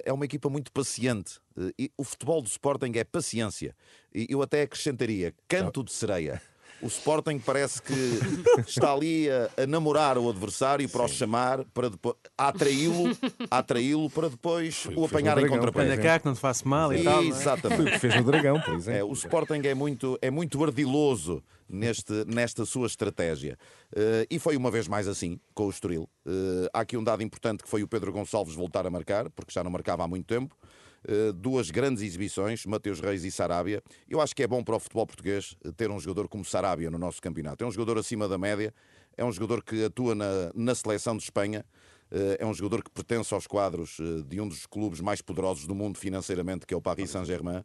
é 0.05 0.11
uma 0.13 0.25
equipa 0.25 0.49
muito 0.49 0.73
paciente. 0.73 1.41
E 1.79 1.91
o 1.97 2.03
futebol 2.03 2.41
do 2.41 2.47
Sporting 2.47 2.93
é 2.95 3.05
paciência. 3.05 3.77
E 4.15 4.27
eu 4.31 4.41
até 4.41 4.63
acrescentaria 4.63 5.35
canto 5.47 5.85
de 5.85 5.93
sereia. 5.93 6.41
O 6.81 6.87
Sporting 6.87 7.39
parece 7.39 7.83
que 7.83 7.95
está 8.67 8.93
ali 8.93 9.29
a, 9.31 9.63
a 9.63 9.67
namorar 9.67 10.17
o 10.17 10.29
adversário 10.29 10.89
para 10.89 11.07
Sim. 11.09 11.15
o 11.15 11.17
chamar, 11.17 11.65
para 11.75 11.91
depois 11.91 12.15
a 12.37 12.49
atraí-lo, 12.49 13.17
a 13.51 13.59
atraí-lo 13.59 14.09
para 14.11 14.29
depois 14.29 14.87
o 14.95 15.05
apanhar 15.05 15.39
em 15.39 15.49
contrapé. 15.49 15.81
Olha 15.81 15.99
cá 15.99 16.19
que 16.19 16.27
não 16.27 16.35
te 16.35 16.41
faço 16.41 16.67
mal 16.69 16.93
e, 16.93 17.01
e 17.01 17.05
tal. 17.05 17.23
É? 17.23 17.27
Exatamente. 17.27 17.77
Foi 17.77 17.87
o 17.87 17.93
que 17.93 17.99
fez 17.99 18.15
no 18.17 18.25
Dragão, 18.25 18.61
por 18.61 18.75
exemplo. 18.75 19.01
É, 19.01 19.05
o 19.05 19.13
Sporting 19.13 19.61
é 19.65 19.75
muito, 19.75 20.19
é 20.23 20.31
muito 20.31 20.63
ardiloso 20.63 21.43
neste, 21.69 22.25
nesta 22.27 22.65
sua 22.65 22.87
estratégia. 22.87 23.59
Uh, 23.93 24.27
e 24.31 24.39
foi 24.39 24.57
uma 24.57 24.71
vez 24.71 24.89
mais 24.89 25.07
assim 25.07 25.39
com 25.55 25.67
o 25.67 25.71
Estoril. 25.71 26.09
Uh, 26.25 26.69
há 26.73 26.81
aqui 26.81 26.97
um 26.97 27.05
dado 27.05 27.23
importante 27.23 27.63
que 27.63 27.69
foi 27.69 27.83
o 27.83 27.89
Pedro 27.89 28.13
Gonçalves 28.13 28.55
voltar 28.55 28.87
a 28.87 28.91
marcar, 28.91 29.29
porque 29.31 29.53
já 29.53 29.63
não 29.63 29.71
marcava 29.71 30.05
há 30.05 30.09
muito 30.09 30.27
tempo. 30.27 30.57
Eh, 31.07 31.33
duas 31.33 31.71
grandes 31.71 32.03
exibições, 32.03 32.67
Mateus 32.67 33.01
Reis 33.01 33.25
e 33.25 33.31
Sarabia. 33.31 33.83
Eu 34.09 34.21
acho 34.21 34.35
que 34.35 34.43
é 34.43 34.47
bom 34.47 34.63
para 34.65 34.77
o 34.77 34.81
futebol 34.81 35.07
português 35.07 35.57
eh, 35.65 35.71
ter 35.77 35.91
um 35.91 36.01
jogador 36.01 36.29
como 36.29 36.45
Sarabia 36.45 36.91
no 36.91 36.99
nosso 36.99 37.21
campeonato. 37.23 37.63
É 37.63 37.67
um 37.67 37.71
jogador 37.71 37.99
acima 37.99 38.29
da 38.29 38.37
média, 38.37 38.75
é 39.17 39.25
um 39.25 39.33
jogador 39.33 39.63
que 39.63 39.85
atua 39.85 40.15
na, 40.15 40.51
na 40.55 40.75
seleção 40.75 41.17
de 41.17 41.23
Espanha. 41.23 41.65
Eh, 42.11 42.39
é 42.41 42.47
um 42.47 42.53
jogador 42.53 42.83
que 42.83 42.91
pertence 42.91 43.33
aos 43.33 43.47
quadros 43.47 43.99
de 44.27 44.41
um 44.41 44.49
dos 44.49 44.67
clubes 44.67 45.01
mais 45.01 45.23
poderosos 45.23 45.67
do 45.67 45.75
mundo 45.75 45.99
financeiramente, 45.99 46.67
que 46.67 46.75
é 46.75 46.77
o 46.77 46.81
Paris 46.81 47.11
Saint-Germain. 47.11 47.63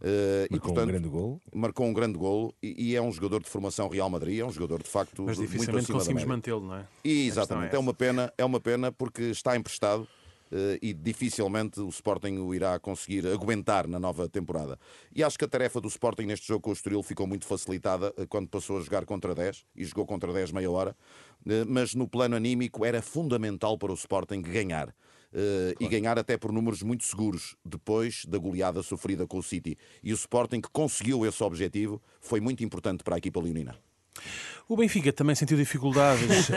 Uh, 0.00 0.44
marcou 0.50 0.56
e, 0.56 0.60
portanto, 0.60 0.82
um 0.82 0.86
grande 0.86 1.08
gol. 1.08 1.40
Marcou 1.54 1.86
um 1.86 1.92
grande 1.92 2.18
gol 2.18 2.54
e, 2.62 2.90
e, 2.90 2.96
é 2.96 3.00
um 3.00 3.10
jogador 3.10 3.42
de 3.42 3.48
formação 3.48 3.88
Real 3.88 4.10
Madrid, 4.10 4.40
é 4.40 4.44
um 4.44 4.50
jogador 4.50 4.82
de 4.82 4.90
facto 4.90 5.22
Mas 5.22 5.38
dificilmente 5.38 5.72
muito 5.72 5.92
conseguimos 5.92 6.24
mantê-lo, 6.24 6.66
não 6.66 6.74
é? 6.74 6.86
E, 7.02 7.26
exatamente, 7.26 7.72
é, 7.72 7.76
é, 7.76 7.78
uma 7.78 7.94
pena, 7.94 8.32
é 8.36 8.44
uma 8.44 8.60
pena 8.60 8.92
porque 8.92 9.22
está 9.22 9.56
emprestado 9.56 10.02
eh, 10.02 10.23
e 10.80 10.92
dificilmente 10.92 11.80
o 11.80 11.88
Sporting 11.88 12.38
o 12.38 12.54
irá 12.54 12.78
conseguir 12.78 13.26
aguentar 13.26 13.86
na 13.88 13.98
nova 13.98 14.28
temporada. 14.28 14.78
E 15.14 15.22
acho 15.22 15.38
que 15.38 15.44
a 15.44 15.48
tarefa 15.48 15.80
do 15.80 15.88
Sporting 15.88 16.24
neste 16.24 16.46
jogo 16.46 16.60
com 16.60 16.70
o 16.70 16.72
Estoril 16.72 17.02
ficou 17.02 17.26
muito 17.26 17.44
facilitada 17.44 18.12
eh, 18.16 18.26
quando 18.26 18.48
passou 18.48 18.78
a 18.78 18.80
jogar 18.80 19.04
contra 19.04 19.34
10 19.34 19.64
e 19.74 19.84
jogou 19.84 20.06
contra 20.06 20.32
10 20.32 20.52
meia 20.52 20.70
hora, 20.70 20.96
eh, 21.46 21.64
mas 21.66 21.94
no 21.94 22.08
plano 22.08 22.36
anímico 22.36 22.84
era 22.84 23.02
fundamental 23.02 23.76
para 23.78 23.92
o 23.92 23.94
Sporting 23.94 24.42
ganhar. 24.42 24.94
Claro. 25.34 25.74
e 25.80 25.88
ganhar 25.88 26.16
até 26.16 26.36
por 26.36 26.52
números 26.52 26.80
muito 26.80 27.02
seguros 27.02 27.56
depois 27.64 28.24
da 28.24 28.38
goleada 28.38 28.84
sofrida 28.84 29.26
com 29.26 29.38
o 29.38 29.42
City. 29.42 29.76
E 30.00 30.12
o 30.12 30.14
Sporting 30.14 30.60
que 30.60 30.68
conseguiu 30.70 31.26
esse 31.26 31.42
objetivo 31.42 32.00
foi 32.20 32.40
muito 32.40 32.62
importante 32.62 33.02
para 33.02 33.16
a 33.16 33.18
equipa 33.18 33.40
leonina. 33.40 33.76
O 34.66 34.76
Benfica 34.76 35.12
também 35.12 35.34
sentiu 35.34 35.56
dificuldades. 35.56 36.50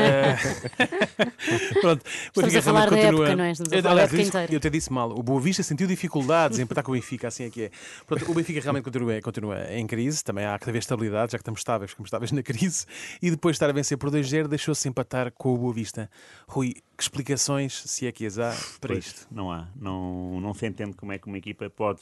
Eh, 1.18 1.82
pronto, 1.82 2.04
o 2.36 2.42
Benfica 2.42 2.62
realmente 2.62 2.90
continua. 2.90 3.26
Época, 3.26 3.36
não 3.36 3.44
é? 3.44 3.52
Estamos 3.52 3.74
a 3.74 3.82
falar 3.82 3.92
Aliás, 3.92 4.14
eu, 4.14 4.42
eu 4.52 4.58
até 4.58 4.70
disse 4.70 4.92
mal. 4.92 5.12
O 5.12 5.24
Boa 5.24 5.42
Vista 5.42 5.64
sentiu 5.64 5.88
dificuldades 5.88 6.60
em 6.60 6.64
empatar 6.64 6.84
com 6.84 6.92
o 6.92 6.94
Benfica, 6.94 7.28
assim 7.28 7.46
é 7.46 7.50
que 7.50 7.64
é. 7.64 7.72
Pronto, 8.06 8.30
o 8.30 8.34
Benfica 8.34 8.60
realmente 8.62 8.84
continua, 8.84 9.22
continua 9.22 9.74
em 9.74 9.88
crise. 9.88 10.24
Também 10.24 10.46
há 10.46 10.58
cada 10.58 10.72
vez 10.72 10.84
estabilidade, 10.84 11.32
já 11.32 11.38
que 11.38 11.42
estamos 11.42 11.60
estáveis, 11.60 11.92
ficamos 11.92 12.08
estáveis 12.08 12.32
na 12.32 12.44
crise. 12.44 12.86
E 13.22 13.32
depois 13.32 13.54
de 13.54 13.58
estar 13.58 13.70
a 13.70 13.74
vencer 13.74 13.98
por 13.98 14.12
2-0, 14.12 14.48
deixou-se 14.48 14.88
empatar 14.88 15.32
com 15.32 15.54
o 15.54 15.58
Boa 15.58 15.74
Vista. 15.74 16.10
Rui, 16.48 16.76
que 16.96 17.04
explicações, 17.04 17.82
se 17.86 18.06
é 18.06 18.12
que 18.12 18.26
as 18.26 18.38
há, 18.38 18.56
para 18.80 18.94
pois, 18.94 19.06
isto? 19.06 19.28
Não 19.32 19.52
há. 19.52 19.68
Não, 19.76 20.40
não 20.40 20.54
se 20.54 20.66
entende 20.66 20.94
como 20.94 21.12
é 21.12 21.18
que 21.18 21.28
uma 21.28 21.38
equipa 21.38 21.70
pode 21.70 22.02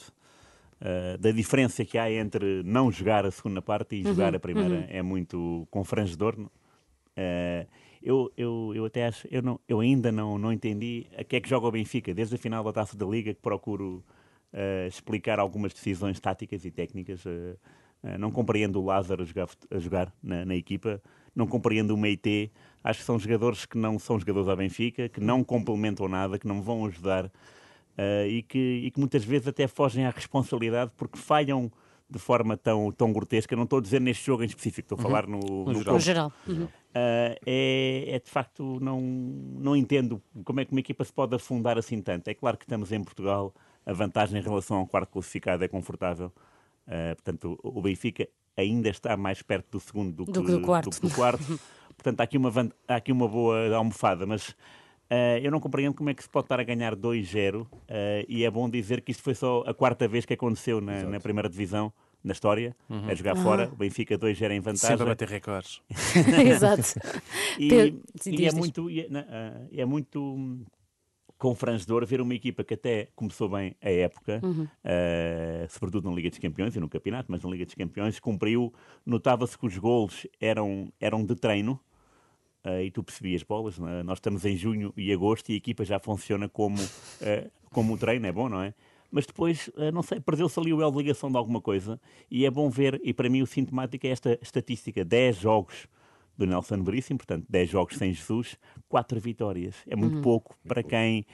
Uh, 0.78 1.16
da 1.16 1.30
diferença 1.30 1.86
que 1.86 1.96
há 1.96 2.10
entre 2.12 2.62
não 2.62 2.92
jogar 2.92 3.24
a 3.24 3.30
segunda 3.30 3.62
parte 3.62 3.96
e 3.96 4.00
uhum, 4.00 4.08
jogar 4.12 4.34
a 4.34 4.38
primeira 4.38 4.74
uhum. 4.74 4.86
é 4.90 5.00
muito 5.00 5.66
confrangedor. 5.70 6.38
Uh, 6.38 7.66
eu, 8.02 8.30
eu, 8.36 8.72
eu 8.74 8.84
até 8.84 9.06
acho, 9.06 9.26
eu, 9.30 9.40
não, 9.40 9.58
eu 9.66 9.80
ainda 9.80 10.12
não, 10.12 10.36
não 10.36 10.52
entendi 10.52 11.06
a 11.16 11.24
que 11.24 11.36
é 11.36 11.40
que 11.40 11.48
joga 11.48 11.66
o 11.66 11.70
Benfica, 11.70 12.12
desde 12.12 12.34
a 12.34 12.38
final 12.38 12.62
da 12.62 12.74
taça 12.74 12.94
da 12.94 13.06
Liga, 13.06 13.32
que 13.32 13.40
procuro 13.40 14.04
uh, 14.52 14.86
explicar 14.86 15.38
algumas 15.38 15.72
decisões 15.72 16.20
táticas 16.20 16.66
e 16.66 16.70
técnicas. 16.70 17.24
não 18.18 18.30
compreendo 18.30 18.78
o 18.78 18.84
Lázaro 18.84 19.22
a 19.22 19.24
jogar, 19.24 19.48
a 19.70 19.78
jogar 19.78 20.12
na, 20.22 20.44
na, 20.44 20.54
equipa, 20.54 21.00
não 21.34 21.46
compreendo 21.46 21.94
o 21.94 21.96
Meite. 21.96 22.52
Acho 22.84 23.00
que 23.00 23.06
são 23.06 23.18
jogadores 23.18 23.64
que 23.64 23.78
não 23.78 23.98
são 23.98 24.18
jogadores 24.18 24.46
da 24.46 24.54
Benfica, 24.54 25.08
que 25.08 25.20
não 25.20 25.42
complementam 25.42 26.06
nada, 26.06 26.38
que 26.38 26.46
não 26.46 26.60
vão 26.60 26.84
ajudar 26.84 27.32
uh, 27.98 28.26
e, 28.26 28.42
que, 28.42 28.58
e 28.58 28.90
que 28.90 28.98
muitas 29.00 29.24
vezes 29.24 29.48
até 29.48 29.66
fogem 29.66 30.06
à 30.06 30.10
responsabilidade 30.10 30.92
porque 30.96 31.18
falham 31.18 31.70
de 32.08 32.18
forma 32.18 32.56
tão, 32.56 32.92
tão 32.92 33.12
grotesca. 33.12 33.56
Não 33.56 33.64
estou 33.64 33.78
a 33.80 33.82
dizer 33.82 34.00
neste 34.00 34.24
jogo 34.24 34.42
em 34.42 34.46
específico, 34.46 34.86
estou 34.86 34.98
a 34.98 35.02
falar 35.02 35.26
no, 35.26 35.40
no, 35.40 35.64
geral. 35.66 35.74
No 35.74 35.84
todo. 35.84 36.00
geral. 36.00 36.32
Uhum. 36.46 36.64
Uh, 36.64 37.36
é, 37.44 38.04
é 38.08 38.18
de 38.18 38.30
facto, 38.30 38.78
não, 38.80 39.00
não 39.00 39.76
entendo 39.76 40.22
como 40.44 40.60
é 40.60 40.64
que 40.64 40.70
uma 40.72 40.80
equipa 40.80 41.04
se 41.04 41.12
pode 41.12 41.34
afundar 41.34 41.76
assim 41.76 42.00
tanto. 42.00 42.28
É 42.28 42.34
claro 42.34 42.56
que 42.56 42.64
estamos 42.64 42.92
em 42.92 43.02
Portugal, 43.02 43.52
a 43.84 43.92
vantagem 43.92 44.38
em 44.38 44.42
relação 44.42 44.78
ao 44.78 44.86
quarto 44.86 45.10
classificado 45.10 45.64
é 45.64 45.68
confortável. 45.68 46.32
Uh, 46.86 47.14
portanto, 47.16 47.58
o 47.62 47.82
Benfica 47.82 48.28
ainda 48.56 48.88
está 48.88 49.16
mais 49.16 49.42
perto 49.42 49.72
do 49.72 49.80
segundo 49.80 50.12
do 50.12 50.26
que 50.26 50.32
Do 50.32 50.44
que 50.44 50.52
do 50.52 50.60
quarto. 50.62 50.90
do 50.90 51.08
do 51.08 51.14
quarto. 51.14 51.60
portanto, 51.96 52.20
há 52.20 52.22
aqui, 52.22 52.38
uma, 52.38 52.50
há 52.88 52.94
aqui 52.94 53.10
uma 53.10 53.28
boa 53.28 53.74
almofada, 53.74 54.24
mas 54.24 54.54
uh, 55.10 55.38
eu 55.42 55.50
não 55.50 55.60
compreendo 55.60 55.94
como 55.94 56.10
é 56.10 56.14
que 56.14 56.22
se 56.22 56.28
pode 56.28 56.44
estar 56.46 56.58
a 56.60 56.64
ganhar 56.64 56.94
2-0 56.96 57.62
uh, 57.62 57.68
e 58.28 58.44
é 58.44 58.50
bom 58.50 58.68
dizer 58.68 59.00
que 59.00 59.10
isto 59.12 59.22
foi 59.22 59.34
só 59.34 59.62
a 59.66 59.72
quarta 59.74 60.06
vez 60.08 60.24
que 60.24 60.34
aconteceu 60.34 60.80
na, 60.80 61.02
na 61.04 61.20
primeira 61.20 61.48
divisão, 61.48 61.92
na 62.24 62.32
história, 62.32 62.74
a 62.88 63.14
jogar 63.14 63.36
fora, 63.36 63.68
o 63.72 63.76
Benfica 63.76 64.18
2-0 64.18 64.50
em 64.50 64.58
vantagem. 64.60 64.88
Sempre 64.88 65.02
a 65.04 65.06
bater 65.06 65.28
recordes. 65.28 65.80
Exato. 66.44 66.82
E, 67.58 67.68
Te- 67.68 68.30
e 68.30 68.46
é, 68.46 68.52
muito, 68.52 68.90
e 68.90 69.00
é, 69.02 69.08
na- 69.08 69.26
ah, 69.28 69.66
é 69.72 69.84
muito 69.84 70.20
hum, 70.20 70.64
confrangedor 71.38 72.04
ver 72.06 72.20
uma 72.20 72.34
equipa 72.34 72.64
que 72.64 72.74
até 72.74 73.08
começou 73.14 73.48
bem 73.48 73.76
a 73.82 73.90
época, 73.90 74.40
Uhum. 74.42 74.66
ah, 74.84 75.66
sobretudo 75.68 76.08
na 76.08 76.16
Liga 76.16 76.30
dos 76.30 76.38
Campeões 76.38 76.74
e 76.74 76.80
no 76.80 76.88
campeonato, 76.88 77.30
mas 77.30 77.42
na 77.42 77.50
Liga 77.50 77.64
dos 77.64 77.74
Campeões, 77.74 78.18
cumpriu, 78.18 78.72
notava-se 79.04 79.56
que 79.56 79.66
os 79.66 79.76
golos 79.78 80.26
eram, 80.40 80.92
eram 81.00 81.24
de 81.24 81.34
treino, 81.36 81.78
ah, 82.66 82.82
e 82.82 82.90
tu 82.90 83.00
percebias 83.00 83.44
bolas, 83.44 83.78
não 83.78 83.88
é? 83.88 84.02
nós 84.02 84.18
estamos 84.18 84.44
em 84.44 84.56
junho 84.56 84.92
e 84.96 85.12
agosto 85.12 85.50
e 85.50 85.52
a 85.54 85.56
equipa 85.56 85.84
já 85.84 86.00
funciona 86.00 86.48
como, 86.48 86.76
ah, 87.22 87.48
como 87.70 87.94
o 87.94 87.96
treino, 87.96 88.26
é 88.26 88.32
bom, 88.32 88.48
não 88.48 88.60
é? 88.60 88.74
Mas 89.08 89.24
depois, 89.24 89.70
ah, 89.76 89.92
não 89.92 90.02
sei, 90.02 90.18
perdeu-se 90.18 90.58
ali 90.58 90.72
o 90.72 90.82
elo 90.82 90.90
de 90.90 90.98
ligação 90.98 91.30
de 91.30 91.36
alguma 91.36 91.60
coisa 91.60 92.00
e 92.28 92.44
é 92.44 92.50
bom 92.50 92.68
ver, 92.68 93.00
e 93.04 93.14
para 93.14 93.28
mim 93.28 93.40
o 93.40 93.46
sintomático 93.46 94.04
é 94.04 94.10
esta 94.10 94.36
estatística, 94.42 95.04
10 95.04 95.36
jogos 95.36 95.86
do 96.36 96.44
Nelson 96.44 96.82
Veríssimo, 96.82 97.18
portanto 97.18 97.46
10 97.48 97.70
jogos 97.70 97.96
sem 97.96 98.12
Jesus, 98.12 98.58
4 98.88 99.20
vitórias. 99.20 99.76
É 99.86 99.94
muito 99.94 100.20
pouco 100.20 100.58
para 100.66 100.82
quem 100.82 101.24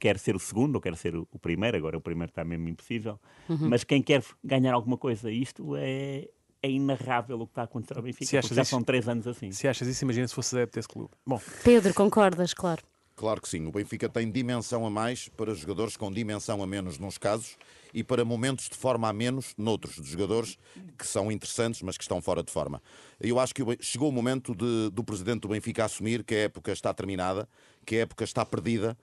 quer 0.00 0.18
ser 0.18 0.34
o 0.34 0.40
segundo 0.40 0.76
ou 0.76 0.80
quer 0.80 0.96
ser 0.96 1.14
o, 1.14 1.28
o 1.30 1.38
primeiro, 1.38 1.76
agora 1.76 1.96
o 1.98 2.00
primeiro 2.00 2.30
está 2.30 2.42
mesmo 2.42 2.68
impossível, 2.68 3.20
mas 3.68 3.84
quem 3.84 4.02
quer 4.02 4.24
ganhar 4.42 4.72
alguma 4.72 4.96
coisa, 4.96 5.30
isto 5.30 5.76
é... 5.76 6.26
É 6.62 6.70
inarrável 6.70 7.40
o 7.40 7.46
que 7.46 7.52
está 7.52 7.62
a 7.62 7.64
acontecer 7.64 7.96
ao 7.96 8.02
Benfica, 8.02 8.26
Se 8.26 8.36
achas 8.36 8.54
já 8.54 8.62
isso- 8.62 8.70
são 8.70 8.82
três 8.82 9.08
anos 9.08 9.26
assim. 9.26 9.50
Se 9.50 9.66
achas 9.66 9.88
isso, 9.88 10.04
imagina 10.04 10.28
se 10.28 10.34
fosse 10.34 10.54
adepto 10.56 10.78
desse 10.78 10.88
clube. 10.88 11.10
Bom, 11.26 11.40
Pedro, 11.64 11.94
concordas, 11.94 12.52
claro. 12.52 12.82
Claro 13.16 13.40
que 13.40 13.48
sim. 13.48 13.66
O 13.66 13.70
Benfica 13.72 14.08
tem 14.08 14.30
dimensão 14.30 14.86
a 14.86 14.90
mais 14.90 15.28
para 15.28 15.54
jogadores 15.54 15.96
com 15.96 16.10
dimensão 16.10 16.62
a 16.62 16.66
menos 16.66 16.98
nos 16.98 17.18
casos 17.18 17.56
e 17.92 18.02
para 18.02 18.24
momentos 18.24 18.68
de 18.68 18.76
forma 18.76 19.08
a 19.08 19.12
menos 19.12 19.54
noutros 19.58 19.96
de 19.96 20.10
jogadores 20.10 20.58
que 20.98 21.06
são 21.06 21.30
interessantes, 21.30 21.82
mas 21.82 21.96
que 21.98 22.04
estão 22.04 22.20
fora 22.22 22.42
de 22.42 22.50
forma. 22.50 22.82
Eu 23.20 23.38
acho 23.38 23.54
que 23.54 23.62
chegou 23.80 24.08
o 24.08 24.12
momento 24.12 24.54
de- 24.54 24.90
do 24.90 25.04
presidente 25.04 25.40
do 25.40 25.48
Benfica 25.48 25.84
assumir 25.84 26.24
que 26.24 26.34
a 26.34 26.38
época 26.44 26.72
está 26.72 26.94
terminada, 26.94 27.46
que 27.84 27.96
a 27.96 28.00
época 28.00 28.24
está 28.24 28.44
perdida, 28.44 28.96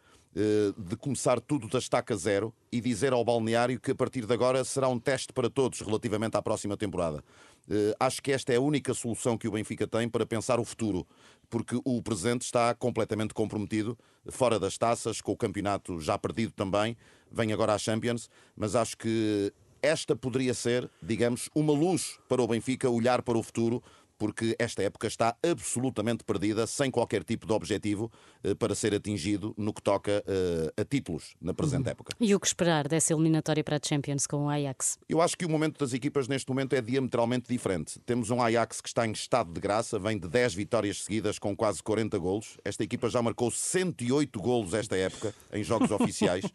de 0.77 0.95
começar 0.97 1.39
tudo 1.41 1.67
da 1.67 1.79
estaca 1.79 2.15
zero 2.15 2.53
e 2.71 2.79
dizer 2.79 3.11
ao 3.11 3.25
balneário 3.25 3.79
que 3.79 3.91
a 3.91 3.95
partir 3.95 4.25
de 4.25 4.33
agora 4.33 4.63
será 4.63 4.87
um 4.87 4.99
teste 4.99 5.33
para 5.33 5.49
todos 5.49 5.81
relativamente 5.81 6.37
à 6.37 6.41
próxima 6.41 6.77
temporada. 6.77 7.23
Eh, 7.69 7.95
Acho 7.99 8.21
que 8.21 8.31
esta 8.31 8.53
é 8.53 8.57
a 8.57 8.61
única 8.61 8.93
solução 8.93 9.37
que 9.37 9.47
o 9.47 9.51
Benfica 9.51 9.87
tem 9.87 10.07
para 10.07 10.25
pensar 10.25 10.59
o 10.59 10.65
futuro, 10.65 11.05
porque 11.49 11.79
o 11.83 12.01
presente 12.01 12.43
está 12.43 12.73
completamente 12.75 13.33
comprometido, 13.33 13.97
fora 14.29 14.59
das 14.59 14.77
taças, 14.77 15.21
com 15.21 15.31
o 15.31 15.37
campeonato 15.37 15.99
já 15.99 16.17
perdido 16.17 16.51
também, 16.51 16.95
vem 17.31 17.51
agora 17.51 17.73
à 17.73 17.77
Champions, 17.77 18.29
mas 18.55 18.75
acho 18.75 18.97
que 18.97 19.51
esta 19.81 20.15
poderia 20.15 20.53
ser, 20.53 20.89
digamos, 21.01 21.49
uma 21.53 21.73
luz 21.73 22.19
para 22.27 22.41
o 22.41 22.47
Benfica 22.47 22.89
olhar 22.89 23.21
para 23.21 23.37
o 23.37 23.43
futuro, 23.43 23.81
porque 24.17 24.55
esta 24.59 24.83
época 24.83 25.07
está 25.07 25.35
absolutamente 25.43 26.23
perdida, 26.23 26.65
sem 26.67 26.89
qualquer 26.89 27.23
tipo 27.23 27.45
de 27.45 27.53
objetivo 27.53 28.11
eh, 28.43 28.55
para 28.55 28.75
ser 28.75 28.93
atingido 28.93 29.53
no 29.57 29.73
que 29.73 29.81
toca 29.81 30.23
eh, 30.27 30.73
a 30.75 30.83
títulos 30.83 31.35
na 31.41 31.53
presente 31.53 31.89
época. 31.89 32.13
E 32.19 32.33
o 32.33 32.39
que 32.39 32.47
esperar 32.47 32.87
dessa 32.87 33.13
eliminatória 33.13 33.63
para 33.63 33.77
a 33.77 33.79
Champions 33.83 34.25
com 34.25 34.45
o 34.45 34.49
Ajax? 34.49 34.97
Eu 35.07 35.21
acho 35.21 35.37
que 35.37 35.45
o 35.45 35.49
momento 35.49 35.79
das 35.79 35.93
equipas 35.93 36.27
neste 36.27 36.49
momento 36.49 36.73
é 36.73 36.81
diametralmente 36.81 37.47
diferente. 37.49 37.99
Temos 38.05 38.29
um 38.29 38.41
Ajax 38.41 38.81
que 38.81 38.87
está 38.87 39.05
em 39.05 39.11
estado 39.11 39.53
de 39.53 39.59
graça, 39.59 39.99
vem 39.99 40.17
de 40.17 40.27
10 40.27 40.53
vitórias 40.53 41.03
seguidas 41.03 41.39
com 41.39 41.55
quase 41.55 41.81
40 41.83 42.17
golos. 42.17 42.57
Esta 42.63 42.83
equipa 42.83 43.09
já 43.09 43.21
marcou 43.21 43.51
108 43.51 44.39
golos 44.39 44.73
esta 44.73 44.97
época 44.97 45.33
em 45.53 45.63
jogos 45.63 45.89
oficiais. 45.91 46.45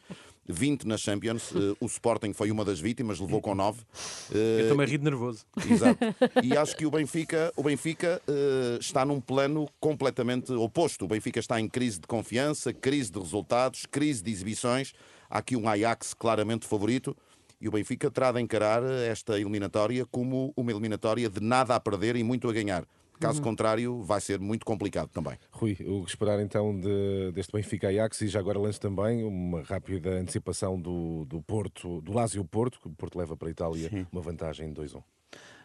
20 0.49 0.87
na 0.87 0.97
Champions. 0.97 1.53
Eh, 1.63 1.77
o 1.81 1.87
Sporting 1.87 2.33
foi 2.33 2.51
uma 2.51 2.65
das 2.65 2.81
vítimas, 2.81 3.21
levou 3.21 3.41
com 3.41 3.55
9. 3.55 3.83
eu 4.31 4.61
estou-me 4.63 4.83
a 4.83 4.87
rir 4.87 4.99
de 4.99 5.05
nervoso. 5.05 5.45
Exato. 5.69 5.99
E 6.43 6.57
acho 6.57 6.75
que 6.77 6.87
o 6.87 6.91
Benfica, 6.91 7.53
o 7.57 7.63
Benfica 7.63 8.21
eh, 8.27 8.79
está 8.81 9.05
num 9.05 9.21
plano 9.21 9.69
completamente 9.79 10.51
oposto. 10.53 11.05
O 11.05 11.09
Benfica 11.09 11.39
está 11.39 11.61
em 11.61 11.69
crise 11.69 12.01
de 12.01 12.07
confiança, 12.07 12.73
crise 12.73 13.13
de 13.13 13.19
resultados, 13.19 13.87
crise 13.87 14.23
de 14.23 14.31
exibições. 14.31 14.93
Há 15.29 15.39
aqui 15.39 15.57
um 15.57 15.69
Ajax 15.69 16.15
claramente 16.15 16.67
favorito. 16.67 17.17
E 17.61 17.69
o 17.69 17.71
Benfica 17.71 18.11
terá 18.11 18.33
de 18.33 18.41
encarar 18.41 18.83
esta 18.83 19.39
eliminatória 19.39 20.05
como 20.07 20.53
uma 20.57 20.73
eliminatória 20.73 21.29
de 21.29 21.41
nada 21.41 21.77
a 21.77 21.81
perder 21.81 22.17
e 22.17 22.25
muito 22.25 22.49
a 22.49 22.53
ganhar. 22.53 22.85
Caso 23.23 23.41
contrário, 23.41 24.03
vai 24.03 24.21
ser 24.21 24.41
muito 24.41 24.67
complicado 24.67 25.09
também. 25.09 25.39
Rui, 25.51 25.77
o 25.87 26.05
que 26.05 26.11
esperar 26.11 26.41
então 26.41 26.79
de- 26.79 27.33
deste 27.33 27.53
Benfica 27.53 27.89
Ajax 27.89 28.21
e 28.23 28.29
já 28.29 28.41
agora 28.41 28.59
lanço 28.59 28.81
também 28.81 29.25
uma 29.25 29.63
rápida 29.63 30.11
antecipação 30.11 30.81
do, 30.81 31.25
do 31.25 31.41
Porto, 31.41 32.01
do 32.01 32.13
Lazio 32.13 32.45
Porto, 32.45 32.81
que 32.81 32.89
o 32.89 32.91
Porto 32.91 33.17
leva 33.19 33.37
para 33.37 33.49
a 33.49 33.51
Itália 33.51 34.09
uma 34.13 34.21
vantagem 34.21 34.73
2-1. 34.75 34.97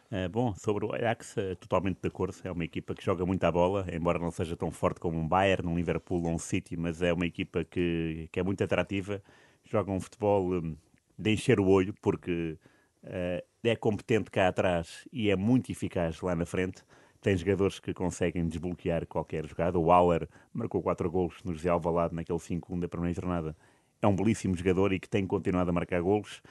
Uh, 0.09 0.29
bom, 0.31 0.55
sobre 0.55 0.85
o 0.85 0.93
Ajax, 0.93 1.35
uh, 1.35 1.55
totalmente 1.57 1.99
de 2.01 2.07
acordo. 2.07 2.35
É 2.43 2.51
uma 2.51 2.63
equipa 2.63 2.95
que 2.95 3.03
joga 3.03 3.25
muito 3.25 3.43
à 3.43 3.51
bola, 3.51 3.85
embora 3.91 4.17
não 4.17 4.31
seja 4.31 4.55
tão 4.55 4.71
forte 4.71 5.01
como 5.01 5.19
um 5.19 5.27
Bayern, 5.27 5.67
um 5.67 5.75
Liverpool 5.75 6.23
ou 6.23 6.31
um 6.31 6.37
City, 6.37 6.77
mas 6.77 7.01
é 7.01 7.11
uma 7.11 7.25
equipa 7.25 7.65
que, 7.65 8.29
que 8.31 8.39
é 8.39 8.43
muito 8.43 8.63
atrativa. 8.63 9.21
Joga 9.65 9.91
um 9.91 9.99
futebol 9.99 10.53
um, 10.53 10.77
de 11.19 11.33
encher 11.33 11.59
o 11.59 11.67
olho, 11.67 11.93
porque 12.01 12.57
uh, 13.03 13.45
é 13.63 13.75
competente 13.75 14.31
cá 14.31 14.47
atrás 14.47 15.05
e 15.11 15.29
é 15.29 15.35
muito 15.35 15.71
eficaz 15.73 16.21
lá 16.21 16.33
na 16.33 16.45
frente. 16.45 16.83
Tem 17.27 17.35
jogadores 17.35 17.77
que 17.77 17.93
conseguem 17.93 18.47
desbloquear 18.47 19.05
qualquer 19.05 19.45
jogada. 19.45 19.77
O 19.77 19.91
Auer 19.91 20.29
marcou 20.53 20.81
4 20.81 21.11
golos 21.11 21.35
no 21.43 21.53
José 21.53 21.67
Alvalade 21.67 22.15
naquele 22.15 22.39
5-1 22.39 22.79
da 22.79 22.87
primeira 22.87 23.13
jornada. 23.13 23.53
É 24.01 24.07
um 24.07 24.15
belíssimo 24.15 24.55
jogador 24.55 24.93
e 24.93 24.99
que 24.99 25.09
tem 25.09 25.27
continuado 25.27 25.69
a 25.69 25.73
marcar 25.73 26.01
golos. 26.01 26.41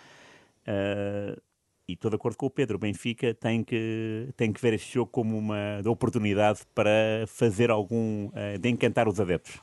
Uh, 0.68 1.40
e 1.88 1.94
estou 1.94 2.10
de 2.10 2.16
acordo 2.16 2.36
com 2.36 2.44
o 2.44 2.50
Pedro. 2.50 2.76
O 2.76 2.78
Benfica 2.78 3.32
tem 3.32 3.64
que, 3.64 4.28
tem 4.36 4.52
que 4.52 4.60
ver 4.60 4.74
este 4.74 4.92
jogo 4.92 5.10
como 5.10 5.38
uma 5.38 5.80
oportunidade 5.86 6.60
para 6.74 7.24
fazer 7.26 7.70
algum. 7.70 8.28
eh, 8.34 8.58
de 8.58 8.68
encantar 8.68 9.08
os 9.08 9.18
adeptos. 9.18 9.58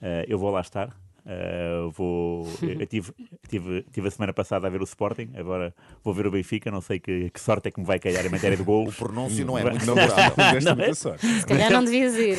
Eh, 0.00 0.24
eu 0.26 0.38
vou 0.38 0.50
lá 0.50 0.62
estar. 0.62 0.96
Eh, 1.28 1.88
vou, 1.90 2.46
eu 2.62 2.86
tive, 2.86 3.10
tive, 3.48 3.82
tive 3.92 4.06
a 4.06 4.10
semana 4.12 4.32
passada 4.32 4.68
a 4.68 4.70
ver 4.70 4.80
o 4.80 4.84
Sporting, 4.84 5.30
agora 5.36 5.74
vou 6.04 6.14
ver 6.14 6.26
o 6.26 6.30
Benfica. 6.30 6.70
Não 6.70 6.80
sei 6.80 7.00
que, 7.00 7.30
que 7.30 7.40
sorte 7.40 7.66
é 7.66 7.70
que 7.72 7.80
me 7.80 7.86
vai 7.86 7.98
calhar 7.98 8.24
em 8.24 8.28
matéria 8.28 8.56
de 8.56 8.62
O 8.62 8.64
golos. 8.64 8.94
pronúncio 8.96 9.44
não 9.44 9.58
é 9.58 9.64
Não, 9.64 9.70
muito 9.70 9.86
Não 9.86 9.96
favorável. 9.96 10.60
não 10.62 10.76
muita 10.76 10.94
sorte. 10.94 11.26
Se 11.26 11.44
calhar 11.46 11.70
não 11.72 11.84
devias 11.84 12.14
ir. 12.14 12.36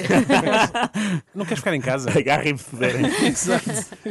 Não 1.36 1.44
queres 1.46 1.60
ficar 1.60 1.74
em 1.76 1.82
casa? 1.82 2.10
Agarrem-me 2.18 2.58
se 2.58 2.70
puderem. 2.70 3.02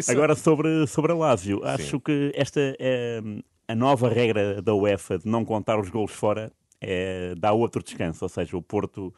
Agora 0.09 0.35
sobre, 0.35 0.87
sobre 0.87 1.13
a 1.13 1.15
Lazio, 1.15 1.63
acho 1.65 1.99
que 2.01 2.31
esta 2.35 2.61
é 2.79 3.21
a 3.69 3.75
nova 3.75 4.09
regra 4.09 4.61
da 4.63 4.75
UEFA 4.75 5.19
de 5.19 5.27
não 5.29 5.45
contar 5.45 5.79
os 5.81 5.89
golos 5.89 6.13
fora 6.13 6.53
é, 6.81 7.35
dá 7.37 7.53
outro 7.53 7.83
descanso, 7.83 8.25
ou 8.25 8.29
seja, 8.29 8.57
o 8.57 8.63
Porto 8.63 9.13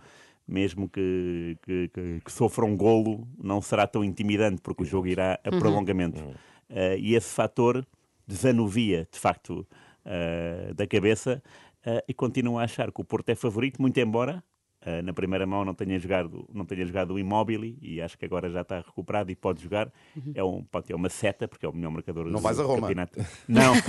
mesmo 0.48 0.88
que, 0.88 1.58
que, 1.62 1.88
que- 1.88 2.20
que 2.24 2.32
sofra 2.32 2.64
um 2.64 2.76
golo 2.76 3.28
não 3.42 3.60
será 3.60 3.86
tão 3.86 4.02
intimidante 4.02 4.62
porque 4.62 4.82
o 4.82 4.86
jogo 4.86 5.06
irá 5.06 5.38
a 5.44 5.50
prolongamento 5.50 6.22
Eh, 6.70 6.98
e 6.98 7.14
esse 7.14 7.32
fator 7.34 7.86
desanuvia 8.26 9.08
de 9.10 9.18
facto 9.18 9.66
eh, 10.04 10.72
da 10.74 10.86
cabeça 10.86 11.42
eh, 11.84 12.04
e 12.08 12.14
continuo 12.14 12.58
a 12.58 12.64
achar 12.64 12.92
que 12.92 13.00
o 13.00 13.04
Porto 13.04 13.28
é 13.30 13.34
favorito, 13.34 13.80
muito 13.80 13.98
embora 13.98 14.42
Uh, 14.80 15.02
na 15.02 15.12
primeira 15.12 15.44
mão 15.44 15.64
não 15.64 15.74
tenha 15.74 15.98
jogado, 15.98 16.48
não 16.54 16.64
tenha 16.64 16.86
jogado 16.86 17.12
o 17.14 17.18
Immobile 17.18 17.76
e 17.82 18.00
acho 18.00 18.16
que 18.16 18.24
agora 18.24 18.48
já 18.48 18.60
está 18.60 18.76
recuperado 18.78 19.28
e 19.28 19.34
pode 19.34 19.60
jogar. 19.60 19.92
É, 20.32 20.42
um, 20.44 20.62
pode 20.62 20.86
ter 20.86 20.94
uma 20.94 21.08
seta, 21.08 21.48
porque 21.48 21.66
é 21.66 21.68
o 21.68 21.72
melhor 21.74 21.90
marcador 21.90 22.26
Não 22.26 22.34
do 22.34 22.38
vais 22.38 22.60
a 22.60 22.62
Roma? 22.62 22.82
campeonato. 22.82 23.18
Não, 23.48 23.74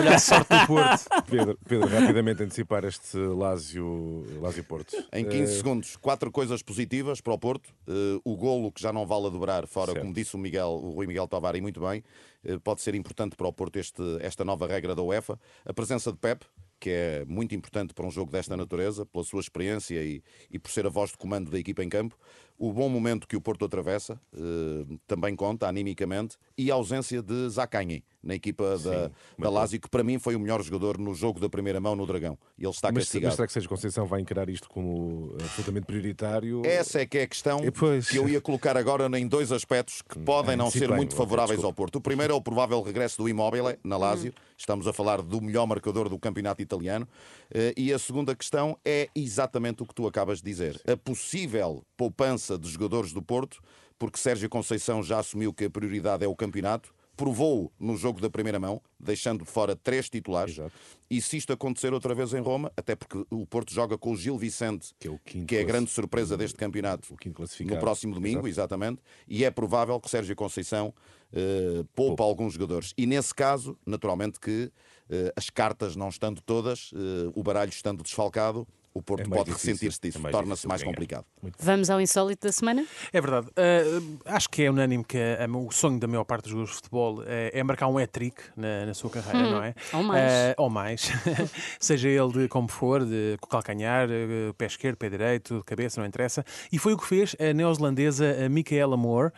Olha 0.00 0.16
a 0.16 0.18
sorte 0.18 0.48
do 0.48 0.66
Porto. 0.66 1.04
Pedro, 1.30 1.58
Pedro, 1.68 1.88
rapidamente 1.88 2.42
antecipar 2.42 2.84
este 2.84 3.16
Lazio, 3.18 4.24
Lazio 4.40 4.64
Porto. 4.64 4.96
Em 5.12 5.24
15 5.28 5.56
segundos, 5.56 5.96
quatro 5.96 6.30
coisas 6.32 6.62
positivas 6.62 7.20
para 7.20 7.34
o 7.34 7.38
Porto. 7.38 7.68
Eh, 7.86 8.20
o 8.24 8.36
golo 8.36 8.72
que 8.72 8.80
já 8.80 8.92
não 8.92 9.06
vale 9.06 9.26
a 9.26 9.30
dobrar 9.30 9.66
fora, 9.66 9.92
Certo. 9.92 10.00
como 10.02 10.14
disse 10.14 10.34
o 10.34 10.38
Miguel, 10.38 10.68
o 10.70 10.92
Rui 10.92 11.06
Miguel 11.06 11.28
Tovar, 11.28 11.54
e 11.54 11.60
muito 11.60 11.80
bem, 11.80 12.02
eh, 12.44 12.58
pode 12.62 12.80
ser 12.80 12.94
importante 12.94 13.36
para 13.36 13.46
o 13.46 13.52
Porto 13.52 13.76
este, 13.76 14.02
esta 14.20 14.44
nova 14.44 14.66
regra 14.66 14.94
da 14.94 15.02
UEFA. 15.02 15.38
A 15.64 15.72
presença 15.74 16.10
de 16.10 16.18
Pep, 16.18 16.44
que 16.78 16.88
é 16.90 17.24
muito 17.26 17.54
importante 17.54 17.92
para 17.92 18.06
um 18.06 18.10
jogo 18.10 18.32
desta 18.32 18.56
natureza, 18.56 19.04
pela 19.04 19.22
sua 19.22 19.40
experiência 19.40 20.02
e, 20.02 20.22
e 20.50 20.58
por 20.58 20.70
ser 20.70 20.86
a 20.86 20.88
voz 20.88 21.10
de 21.10 21.18
comando 21.18 21.50
da 21.50 21.58
equipa 21.58 21.84
em 21.84 21.88
campo. 21.90 22.16
O 22.62 22.72
bom 22.74 22.90
momento 22.90 23.26
que 23.26 23.34
o 23.36 23.40
Porto 23.40 23.64
atravessa 23.64 24.20
eh, 24.36 24.84
também 25.06 25.34
conta, 25.34 25.66
animicamente, 25.66 26.36
e 26.58 26.70
a 26.70 26.74
ausência 26.74 27.22
de 27.22 27.48
Zacanhi 27.48 28.04
na 28.22 28.34
equipa 28.34 28.76
da, 28.78 29.10
da 29.38 29.48
Lazio, 29.48 29.80
que 29.80 29.88
para 29.88 30.04
mim 30.04 30.18
foi 30.18 30.36
o 30.36 30.38
melhor 30.40 30.62
jogador 30.62 30.98
no 30.98 31.14
jogo 31.14 31.40
da 31.40 31.48
primeira 31.48 31.80
mão 31.80 31.96
no 31.96 32.04
Dragão. 32.04 32.38
Ele 32.58 32.68
está 32.68 32.92
Mas, 32.92 33.04
castigado. 33.04 33.28
mas 33.30 33.36
será 33.36 33.46
que 33.46 33.52
Sérgio 33.54 33.70
Conceição 33.70 34.04
vai 34.04 34.20
encarar 34.20 34.50
isto 34.50 34.68
como 34.68 35.34
absolutamente 35.42 35.86
prioritário? 35.86 36.60
Essa 36.66 37.00
é 37.00 37.06
que 37.06 37.16
é 37.16 37.22
a 37.22 37.26
questão 37.26 37.64
E 37.64 37.70
pois. 37.70 38.08
que 38.10 38.18
eu 38.18 38.28
ia 38.28 38.42
colocar 38.42 38.76
agora 38.76 39.06
em 39.18 39.26
dois 39.26 39.50
aspectos 39.50 40.02
que 40.02 40.18
podem 40.18 40.54
não 40.54 40.66
antecipe 40.66 40.84
ser 40.84 40.88
bem, 40.88 40.98
muito 40.98 41.16
favoráveis 41.16 41.52
desculpa. 41.60 41.68
ao 41.68 41.72
Porto. 41.74 41.96
O 41.96 42.00
primeiro 42.02 42.34
é 42.34 42.36
o 42.36 42.42
provável 42.42 42.82
regresso 42.82 43.16
do 43.16 43.26
Immobile 43.26 43.78
na 43.82 43.96
Lazio. 43.96 44.34
Estamos 44.54 44.86
a 44.86 44.92
falar 44.92 45.22
do 45.22 45.40
melhor 45.40 45.66
marcador 45.66 46.10
do 46.10 46.18
campeonato 46.18 46.60
italiano. 46.60 47.08
Eh, 47.50 47.72
E 47.74 47.90
a 47.90 47.98
segunda 47.98 48.36
questão 48.36 48.76
é 48.84 49.08
exatamente 49.14 49.82
o 49.82 49.86
que 49.86 49.94
tu 49.94 50.06
acabas 50.06 50.42
de 50.42 50.44
dizer. 50.44 50.78
A 50.86 50.94
possível 50.94 51.82
poupança 51.96 52.49
de 52.58 52.68
jogadores 52.68 53.12
do 53.12 53.22
Porto, 53.22 53.60
porque 53.98 54.18
Sérgio 54.18 54.48
Conceição 54.48 55.02
já 55.02 55.18
assumiu 55.18 55.52
que 55.52 55.64
a 55.64 55.70
prioridade 55.70 56.24
é 56.24 56.28
o 56.28 56.34
campeonato, 56.34 56.94
provou 57.20 57.70
no 57.78 57.98
jogo 57.98 58.18
da 58.18 58.30
primeira 58.30 58.58
mão, 58.58 58.80
deixando 58.98 59.44
de 59.44 59.50
fora 59.50 59.76
três 59.76 60.08
titulares. 60.08 60.54
Exato. 60.54 60.72
E 61.10 61.20
se 61.20 61.36
isto 61.36 61.52
acontecer 61.52 61.92
outra 61.92 62.14
vez 62.14 62.32
em 62.32 62.40
Roma, 62.40 62.72
até 62.74 62.96
porque 62.96 63.26
o 63.30 63.46
Porto 63.46 63.74
joga 63.74 63.98
com 63.98 64.12
o 64.12 64.16
Gil 64.16 64.38
Vicente, 64.38 64.94
Que 64.98 65.08
é 65.08 65.44
que 65.44 65.56
é 65.56 65.60
a 65.60 65.64
grande 65.64 65.90
surpresa 65.90 66.34
deste 66.34 66.56
campeonato 66.56 67.14
no 67.60 67.78
próximo 67.78 68.14
domingo, 68.14 68.46
Exato. 68.46 68.48
exatamente, 68.48 69.02
e 69.28 69.44
é 69.44 69.50
provável 69.50 70.00
que 70.00 70.08
Sérgio 70.08 70.34
Conceição 70.34 70.94
eh, 71.32 71.84
poupa 71.94 72.24
alguns 72.24 72.54
jogadores. 72.54 72.94
E 72.96 73.04
nesse 73.04 73.34
caso, 73.34 73.76
naturalmente 73.84 74.40
que 74.40 74.72
eh, 75.10 75.32
as 75.36 75.50
cartas 75.50 75.94
não 75.96 76.08
estando 76.08 76.40
todas, 76.40 76.90
eh, 76.94 77.30
o 77.34 77.42
baralho 77.42 77.70
estando 77.70 78.02
desfalcado, 78.02 78.66
o 78.92 79.00
Porto 79.02 79.22
É 79.26 79.28
pode 79.36 79.50
ressentir-se 79.52 80.00
disso, 80.00 80.26
é 80.26 80.30
torna-se 80.30 80.66
mais 80.66 80.80
ganhar. 80.82 80.92
complicado. 80.92 81.24
Vamos 81.58 81.90
ao 81.90 82.00
insólito 82.00 82.46
da 82.46 82.52
semana? 82.52 82.84
É 83.12 83.20
verdade. 83.20 83.46
Uh, 83.48 84.18
acho 84.24 84.48
que 84.50 84.62
é 84.64 84.70
unânime 84.70 85.04
que 85.04 85.16
a- 85.16 85.46
o 85.48 85.70
sonho 85.70 85.98
da 85.98 86.08
maior 86.08 86.24
parte 86.24 86.42
dos 86.42 86.50
jogadores 86.50 86.70
de 86.70 86.76
futebol 86.76 87.22
é, 87.26 87.50
é 87.58 87.62
marcar 87.62 87.86
um 87.88 87.98
hat-trick 87.98 88.36
na, 88.56 88.86
na 88.86 88.94
sua 88.94 89.08
carreira, 89.10 89.50
não 89.50 89.62
é? 89.62 89.74
ou 89.92 90.02
mais. 90.02 90.32
Uh, 90.32 90.54
ou 90.58 90.70
mais. 90.70 91.10
Seja 91.78 92.08
ele 92.08 92.32
de 92.32 92.48
como 92.48 92.68
for, 92.68 93.04
de 93.04 93.36
calcanhar, 93.48 94.08
uh, 94.08 94.54
pé 94.54 94.66
esquerdo, 94.66 94.96
pé 94.96 95.08
direito, 95.08 95.58
de 95.58 95.64
cabeça, 95.64 96.00
não 96.00 96.06
interessa. 96.08 96.44
E 96.72 96.78
foi 96.78 96.92
o 96.94 96.98
que 96.98 97.06
fez 97.06 97.36
a 97.38 97.52
neozelandesa 97.52 98.48
Micaela 98.48 98.96
Moore, 98.96 99.28
uh, 99.28 99.32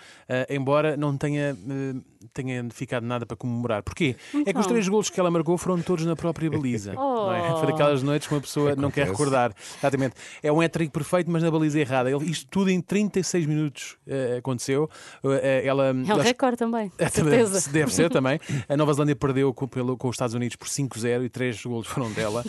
embora 0.53 0.97
não 0.97 1.17
tenha, 1.17 1.55
uh, 1.55 2.03
tenha 2.33 2.67
ficado 2.71 3.05
nada 3.05 3.25
para 3.27 3.37
comemorar. 3.37 3.83
Porquê? 3.83 4.17
É 4.35 4.37
que 4.37 4.41
os 4.41 4.49
Então. 4.49 4.63
três 4.65 4.89
golos 4.89 5.11
que 5.11 5.19
ela 5.19 5.31
marcou 5.31 5.57
foram 5.59 5.81
todos 5.81 6.05
na 6.07 6.15
própria 6.17 6.51
baliza. 6.51 6.93
não 6.95 7.33
é? 7.35 7.53
Oh. 7.53 7.59
Foi 7.59 7.67
daquelas 7.69 8.03
noites 8.03 8.29
que 8.29 8.35
uma 8.35 8.41
pessoa 8.41 8.75
não 8.77 8.91
quer 8.91 9.03
Acontece. 9.03 9.11
recordar. 9.11 9.55
Exatamente. 9.79 10.15
É 10.43 10.53
um 10.53 10.61
hat-trick 10.61 10.93
perfeito, 10.93 11.31
mas 11.31 11.43
na 11.43 11.51
baliza 11.51 11.79
errada. 11.81 12.11
Ele- 12.11 12.31
isto 12.31 12.47
tudo 12.51 12.71
em 12.71 12.81
36 12.81 13.47
minutos 13.47 13.97
eh, 14.07 14.37
aconteceu. 14.39 14.89
Eh, 15.25 15.63
ela, 15.65 15.87
É 15.89 15.93
um 15.93 16.05
ela- 16.11 16.23
recorde 16.23 16.57
também, 16.57 16.91
É, 16.99 17.09
certeza. 17.09 17.69
Deve 17.73 17.93
ser 17.93 18.11
também. 18.11 18.39
A 18.69 18.77
Nova 18.77 18.93
Zelândia 18.93 19.17
perdeu 19.17 19.53
com, 19.55 19.67
pelo, 19.67 19.97
com 19.97 20.09
os 20.09 20.15
Estados 20.15 20.35
Unidos 20.35 20.57
por 20.57 20.69
5-0 20.69 21.25
e 21.25 21.29
três 21.29 21.63
golos 21.65 21.87
foram 21.87 22.11
dela. 22.13 22.45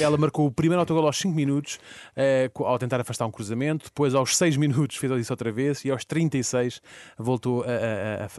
Ela 0.00 0.16
marcou 0.16 0.46
o 0.46 0.50
primeiro 0.52 0.80
autogol 0.80 1.06
aos 1.06 1.18
5 1.18 1.34
minutos, 1.34 1.78
co- 2.52 2.64
ao 2.64 2.78
tentar 2.78 3.00
afastar 3.00 3.26
um 3.26 3.30
cruzamento. 3.30 3.86
Depois, 3.86 4.14
aos 4.14 4.36
6 4.36 4.56
minutos, 4.56 4.96
fez 4.96 5.12
isso 5.12 5.32
outra 5.32 5.50
vez. 5.50 5.84
E 5.84 5.90
aos 5.90 6.04
36, 6.04 6.80
voltou 7.18 7.62
a- 7.64 7.66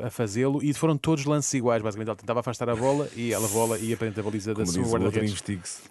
a- 0.03 0.07
a 0.07 0.09
fazê-lo. 0.09 0.62
E 0.63 0.73
foram 0.73 0.97
todos 0.97 1.25
lances 1.25 1.53
iguais. 1.53 1.81
Basicamente, 1.81 2.07
ela 2.09 2.15
tentava 2.15 2.39
afastar 2.39 2.69
a 2.69 2.75
bola 2.75 3.09
e 3.15 3.33
ela 3.33 3.47
bola 3.49 3.77
ia 3.77 3.97
para 3.97 4.07
dentro 4.07 4.23
da 4.23 4.29
baliza 4.29 4.53
da 4.53 4.65
sua 4.65 4.83
guarda-redes. 4.83 5.43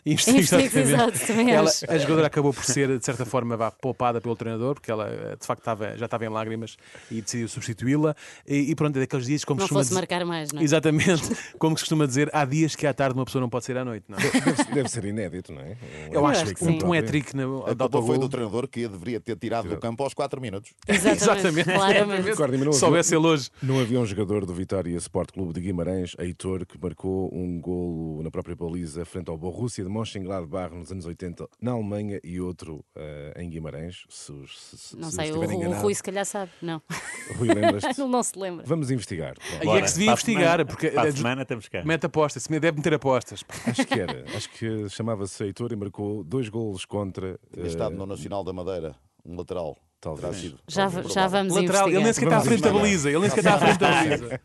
exato, 0.07 1.19
também 1.27 1.51
ela, 1.53 1.71
a 1.89 1.99
jogadora 1.99 2.27
acabou 2.27 2.53
por 2.53 2.65
ser, 2.65 2.99
de 2.99 3.05
certa 3.05 3.25
forma, 3.25 3.57
vá, 3.57 3.71
poupada 3.71 4.21
pelo 4.21 4.35
treinador, 4.37 4.75
porque 4.75 4.91
ela 4.91 5.09
eh, 5.09 5.37
de 5.39 5.47
facto 5.47 5.61
estava, 5.61 5.97
já 5.97 6.05
estava 6.07 6.25
em 6.25 6.29
lágrimas 6.29 6.77
e 7.11 7.21
decidiu 7.21 7.49
substituí-la. 7.49 8.15
E, 8.47 8.71
e 8.71 8.75
pronto, 8.75 8.97
é 8.97 9.01
daqueles 9.01 9.27
dias 9.27 9.45
como 9.45 9.59
Não 9.61 9.65
costuma 9.65 9.81
fosse 9.81 9.91
dizer- 9.91 10.01
marcar 10.01 10.25
mais, 10.25 10.53
não 10.53 10.61
é? 10.61 10.65
Exatamente, 10.65 11.23
como 11.59 11.77
se 11.77 11.83
costuma 11.85 12.07
dizer, 12.07 12.31
há 12.33 12.45
dias 12.45 12.75
que 12.75 12.87
à 12.87 12.95
tarde 12.95 13.15
uma 13.19 13.25
pessoa 13.25 13.41
não 13.41 13.49
pode 13.49 13.65
ser 13.65 13.77
à 13.77 13.85
noite. 13.85 14.05
Não 14.09 14.19
é? 14.19 14.23
Deve, 14.23 14.65
deve 14.75 14.89
ser 14.89 15.05
inédito, 15.05 15.53
não 15.53 15.61
é? 15.63 15.77
Um 16.11 16.13
Eu 16.13 16.27
acho 16.27 16.43
acho 16.43 16.55
que 16.55 16.65
que 16.65 16.65
sim. 16.65 16.79
um, 16.83 16.89
um 16.89 16.93
hat-trick 16.93 17.37
na- 17.37 17.43
A 17.67 17.71
de 17.73 17.77
culpa 17.77 18.03
foi 18.03 18.19
do 18.19 18.29
treinador 18.29 18.67
que 18.69 18.85
a 18.85 18.89
deveria 18.89 19.21
ter 19.21 19.37
tirado 19.37 19.69
do 19.69 19.77
campo 19.77 20.03
aos 20.03 20.15
4 20.15 20.41
minutos. 20.41 20.71
Exatamente, 20.89 21.61
Exatamente. 21.71 22.33
claramente. 22.37 22.73
Se 22.73 22.81
soubesse 22.81 23.15
ele 23.15 23.27
hoje. 23.27 23.51
Não 23.63 23.79
havia 23.81 24.01
um 24.01 24.07
jogador 24.07 24.45
do 24.47 24.53
Vitória 24.63 24.97
Sport 24.97 25.33
Clube 25.33 25.53
de 25.53 25.61
Guimarães, 25.61 26.15
Heitor, 26.21 26.65
que 26.65 26.79
marcou 26.81 27.29
um 27.35 27.61
golo 27.61 28.23
na 28.23 28.31
própria 28.31 28.55
baliza 28.55 29.05
frente 29.05 29.29
ao 29.29 29.37
Borussia 29.37 29.83
de 29.83 29.91
Mönchengladbach 29.91 30.73
nos 30.73 30.93
anos 30.93 31.05
80 31.05 31.49
na 31.61 31.73
Alemanha 31.73 32.21
e 32.23 32.41
outro 32.41 32.85
eh, 32.95 33.35
em 33.39 33.51
Guimarães. 33.51 34.05
Se, 34.09 34.33
se, 34.47 34.79
se, 34.79 34.97
Não 34.97 35.11
se 35.11 35.17
sei, 35.17 35.33
o, 35.33 35.41
o. 35.41 35.73
Rui 35.81 35.93
se 35.93 36.03
calhar 36.05 36.25
sabe. 36.25 36.53
Não, 36.63 36.81
Rui, 37.39 37.49
lembras-te? 37.49 38.01
não 38.03 38.23
se 38.23 38.39
lembra. 38.39 38.65
Vamos 38.65 38.89
investigar. 38.93 39.35
Aí 39.59 39.67
Bora, 39.67 39.81
é 39.81 39.83
que 39.83 39.89
se 39.89 39.95
devia 39.99 40.13
investigar, 40.13 40.43
semana- 40.45 40.65
porque 40.65 40.91
para 40.93 41.03
a 41.03 41.09
eh, 41.09 41.13
semana 41.13 41.43
estamos 41.43 41.69
cá. 41.69 41.85
mete 41.85 42.07
apostas, 42.07 42.45
se 42.45 42.61
deve 42.61 42.77
meter 42.77 42.95
apostas. 42.95 43.45
Acho 43.67 43.85
que 43.85 43.99
era. 43.99 44.25
Acho 44.37 44.49
que 44.49 44.89
chamava-se 44.91 45.43
Heitor 45.43 45.73
e 45.73 45.77
marcou 45.77 46.23
dois 46.23 46.49
golos 46.49 46.85
contra. 46.85 47.37
Tinha 47.53 47.67
eh, 47.67 47.69
estado 47.69 47.97
no 47.97 48.07
Nacional 48.07 48.45
da 48.45 48.53
Madeira, 48.53 48.95
um 49.25 49.35
lateral. 49.35 49.77
Talvez. 50.03 50.53
Já, 50.67 50.89
já 50.89 51.29
vamos 51.29 51.55
Lateral, 51.55 51.87
ele 51.87 51.99
nem 51.99 52.03
investigar. 52.03 52.13
sequer 52.13 52.27
está 52.27 52.37
à 52.37 52.41
frente 52.41 52.61
da 52.61 52.71
investigar. 52.71 52.75
baliza. 52.75 53.09
Ele 53.09 53.19
nem 53.21 53.31
sequer 53.31 53.41
está 53.41 53.55
à 53.55 53.59
frente 53.59 53.79
da 53.79 53.89
baliza. 53.89 54.41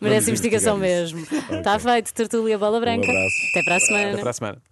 Merece 0.00 0.30
investigação 0.30 0.76
investigar 0.76 1.12
mesmo. 1.12 1.58
Está 1.58 1.78
feito, 1.80 2.14
tertulia 2.14 2.56
bola 2.56 2.78
branca. 2.78 3.08
abraço. 3.10 3.36
Até 3.50 3.62
para 3.64 3.76
a 3.76 3.80
semana. 3.80 4.12
Até 4.12 4.20
para 4.20 4.30
a 4.30 4.32
semana. 4.32 4.62